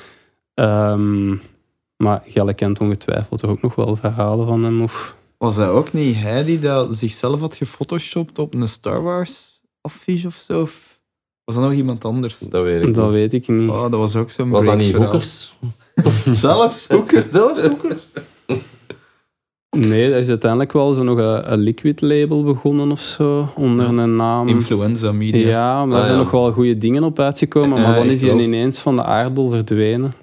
[1.97, 4.81] Maar Gelle kent ongetwijfeld ook nog wel verhalen van hem.
[4.83, 5.15] Of...
[5.37, 10.27] Was dat ook niet hij die dat zichzelf had gefotoshopt op een Star Wars affiche
[10.27, 10.61] of zo?
[10.61, 10.99] Of
[11.43, 12.39] was dat nog iemand anders?
[12.39, 13.13] Dat weet ik Dat niet.
[13.13, 13.69] weet ik niet.
[13.69, 14.93] Oh, dat was ook zo'n Was dat niet.
[14.95, 15.55] Hoekers?
[16.29, 17.31] Zelfs hoekers?
[17.31, 18.13] Zelfs hoekers?
[19.77, 23.85] Nee, dat is uiteindelijk wel zo nog een, een liquid label begonnen of zo, onder
[23.97, 24.47] een naam...
[24.47, 25.47] Influenza Media.
[25.47, 26.23] Ja, maar Ah, daar zijn ja.
[26.23, 29.49] nog wel goede dingen op uitgekomen, Ja, maar dan is hij ineens van de aardbol
[29.49, 30.13] verdwenen.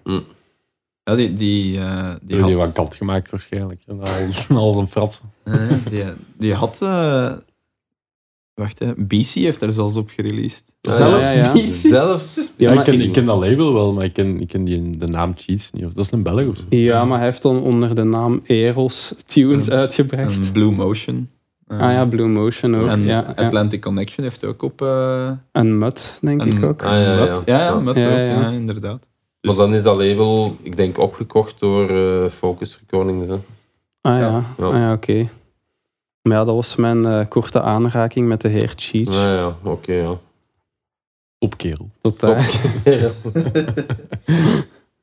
[1.04, 3.82] Ja, die, die, eh, die, Die, die had, wat kat gemaakt waarschijnlijk.
[3.86, 5.22] En als, als een frat.
[5.44, 5.54] eh,
[5.90, 6.04] die,
[6.38, 6.78] die had...
[6.82, 7.32] eh,
[8.54, 8.92] wacht, hè.
[8.96, 10.64] BC heeft er zelfs op gereleased.
[10.80, 11.52] Zelfs ja, ja.
[11.52, 11.58] BC?
[11.66, 12.50] Zelfs.
[12.56, 14.96] Ja, maar ik, ken, ik- ken dat label wel, maar ik ken, ik ken die,
[14.98, 15.82] de naam Cheats niet.
[15.94, 16.64] Dat is een Belg of zo.
[16.68, 20.52] Ja, maar hij heeft dan onder de naam Eros Tunes uitgebracht.
[20.52, 21.28] Blue Motion.
[21.66, 22.88] Eh, Ah ja, Blue Motion ook.
[22.88, 23.44] En ja, ja.
[23.44, 24.82] Atlantic Connection heeft ook op...
[24.82, 26.82] eh En Mud, denk een- ik ook.
[26.82, 27.24] Ah, ja, ja.
[27.24, 27.42] Mud.
[27.46, 27.78] Ja, ja.
[27.80, 28.02] Mud ook.
[28.02, 28.50] ja.
[28.50, 28.98] Ja,
[29.44, 29.56] inderdaad.
[29.56, 33.28] Maar dan is dat label, ik denk, opgekocht door eh, Focus Recordings.
[33.28, 33.34] Hè.
[34.00, 34.66] Ah ja, Ja.
[34.66, 35.28] Ah, ja oké.
[36.22, 39.14] Maar ja, dat was mijn eh, korte aanraking met de heer Cheech.
[39.14, 40.18] Ja, ja, oké, ja.
[41.38, 41.90] Op kerel.
[42.00, 42.60] Tot daar.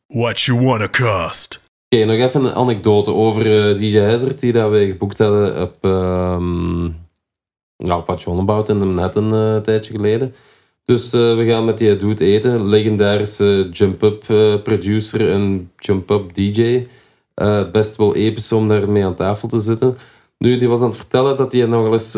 [0.08, 1.62] What you wanna cost?
[1.90, 5.76] Oké, nog even een anekdote over eh, DJ Hazard die dat wij geboekt hadden op,
[5.82, 6.86] ehm
[7.78, 10.36] ja, op Patch Honebaut in de net een eh, tijdje geleden.
[10.86, 12.68] Dus eh, we gaan met die dude eten.
[12.68, 16.88] Legendarische jump-up eh, producer en jump-up DJ.
[17.34, 19.98] Eh, best wel episch om daarmee aan tafel te zitten.
[20.38, 22.18] Nu, die was aan het vertellen dat hij nogal eens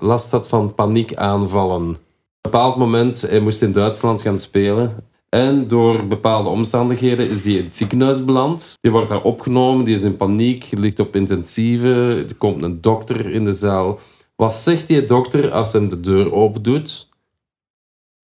[0.00, 1.88] last had van paniekaanvallen.
[1.88, 1.98] Op een
[2.40, 4.96] bepaald moment, hij moest in Duitsland gaan spelen.
[5.28, 8.78] En door bepaalde omstandigheden is die in het ziekenhuis beland.
[8.80, 12.24] Die wordt daar opgenomen, die is in paniek, ligt op intensieve.
[12.28, 13.98] Er komt een dokter in de zaal.
[14.36, 17.08] Wat zegt die dokter als hem de deur open doet?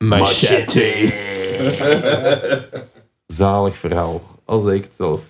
[0.05, 1.13] Machete.
[3.27, 4.23] Zalig verhaal.
[4.45, 5.21] Al zeg ik het zelf.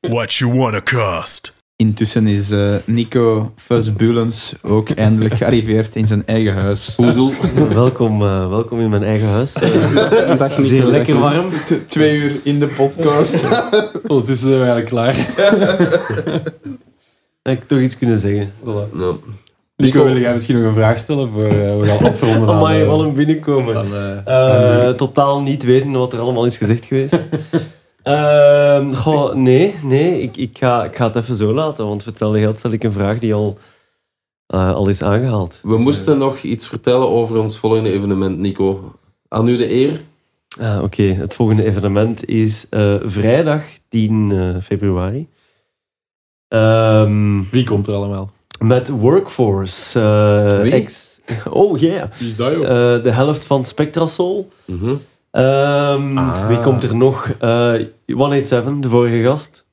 [0.00, 1.56] What you wanna cost?
[1.76, 6.94] Intussen is eh, Nico Fusbulens ook eindelijk gearriveerd in zijn eigen huis.
[6.94, 7.32] Poezel.
[7.68, 9.52] welkom, eh, welkom in mijn eigen huis.
[9.52, 10.62] Eh, Dag, Nico.
[10.62, 11.50] zeer Dag, lekker warm.
[11.86, 13.44] Twee uur in de podcast.
[14.06, 15.16] Ondertussen zijn we eigenlijk klaar.
[17.42, 18.52] Dat ik toch iets kunnen zeggen.
[18.64, 18.98] Voilà.
[18.98, 19.12] Ja.
[19.82, 21.30] Nico, wil jij misschien nog een vraag stellen?
[21.30, 23.76] Voor, eh, we gaan afronden aan, Amai, eh, wat een binnenkomen.
[23.76, 23.94] aan,
[24.26, 27.18] eh, Eh, totaal niet weten wat er allemaal is gezegd geweest.
[28.02, 32.10] Ehm, goh, nee, nee ik, ik, ga, ik ga het even zo laten, want voor
[32.10, 33.58] hetzelfde geld stel ik een vraag die al,
[34.46, 35.60] eh, al is aangehaald.
[35.62, 38.92] We moesten nog iets vertellen over ons volgende evenement, Nico.
[39.28, 40.00] Aan u de eer.
[40.60, 45.28] Ah, Oké, het volgende evenement is eh, vrijdag 10 eh, februari.
[46.48, 48.30] Ehm, Wie komt er allemaal?
[48.58, 50.00] Met Workforce.
[50.00, 50.72] eh, Wie?
[50.72, 52.10] ex- oh yeah.
[52.18, 52.62] Wie is dat, joh?
[52.96, 54.48] Eh, de helft van Spectrasol.
[54.64, 54.94] Mhm.
[55.30, 56.46] Ehm, Ah.
[56.48, 57.28] Wie komt er nog?
[57.38, 57.74] Eh
[58.06, 59.66] 187, de vorige gast.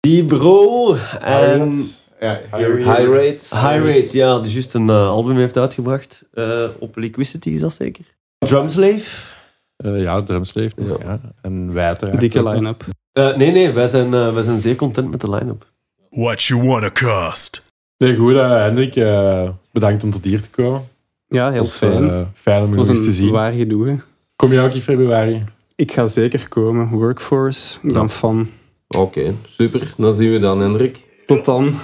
[0.00, 0.96] Die bro.
[1.20, 1.72] En
[2.20, 2.42] High
[2.88, 3.38] rate.
[3.50, 6.24] High Rate, ja, die juist een album heeft uitgebracht.
[6.34, 8.04] eh, op Liquidity is dat zeker.
[8.38, 9.32] Drumslave.
[9.76, 10.70] Eh, ja, Drumslave.
[10.76, 10.96] Ja.
[11.04, 11.20] Ja.
[11.42, 12.84] En wij uiteraard Dikke line-up.
[13.12, 15.66] Eh, nee, nee, wij zijn, wij zijn zeer content met de line-up.
[16.10, 17.62] What you wanna cost?
[17.98, 18.96] Nee, goed, eh, Hendrik.
[18.96, 20.82] eh, bedankt om tot hier te komen.
[21.28, 22.10] Ja, heel was, fijn.
[22.10, 23.32] eh, fijn om je te zien.
[23.32, 23.88] waar gedoe.
[23.88, 23.96] hè.
[24.36, 25.44] Kom je ook in februari?
[25.76, 26.88] Ik ga zeker komen.
[26.88, 28.08] Workforce, ik ben Ja.
[28.08, 28.48] fan.
[28.88, 29.94] Oké, super.
[29.96, 31.04] Dan zien we dan, Hendrik.
[31.26, 31.74] Tot dan.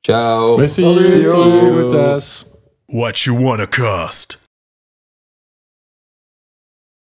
[0.00, 0.56] Ciao.
[0.56, 0.82] Merci.
[0.82, 1.26] Salut.
[1.26, 1.88] Salut.
[1.88, 2.46] thuis.
[2.86, 4.38] What you wanna cost?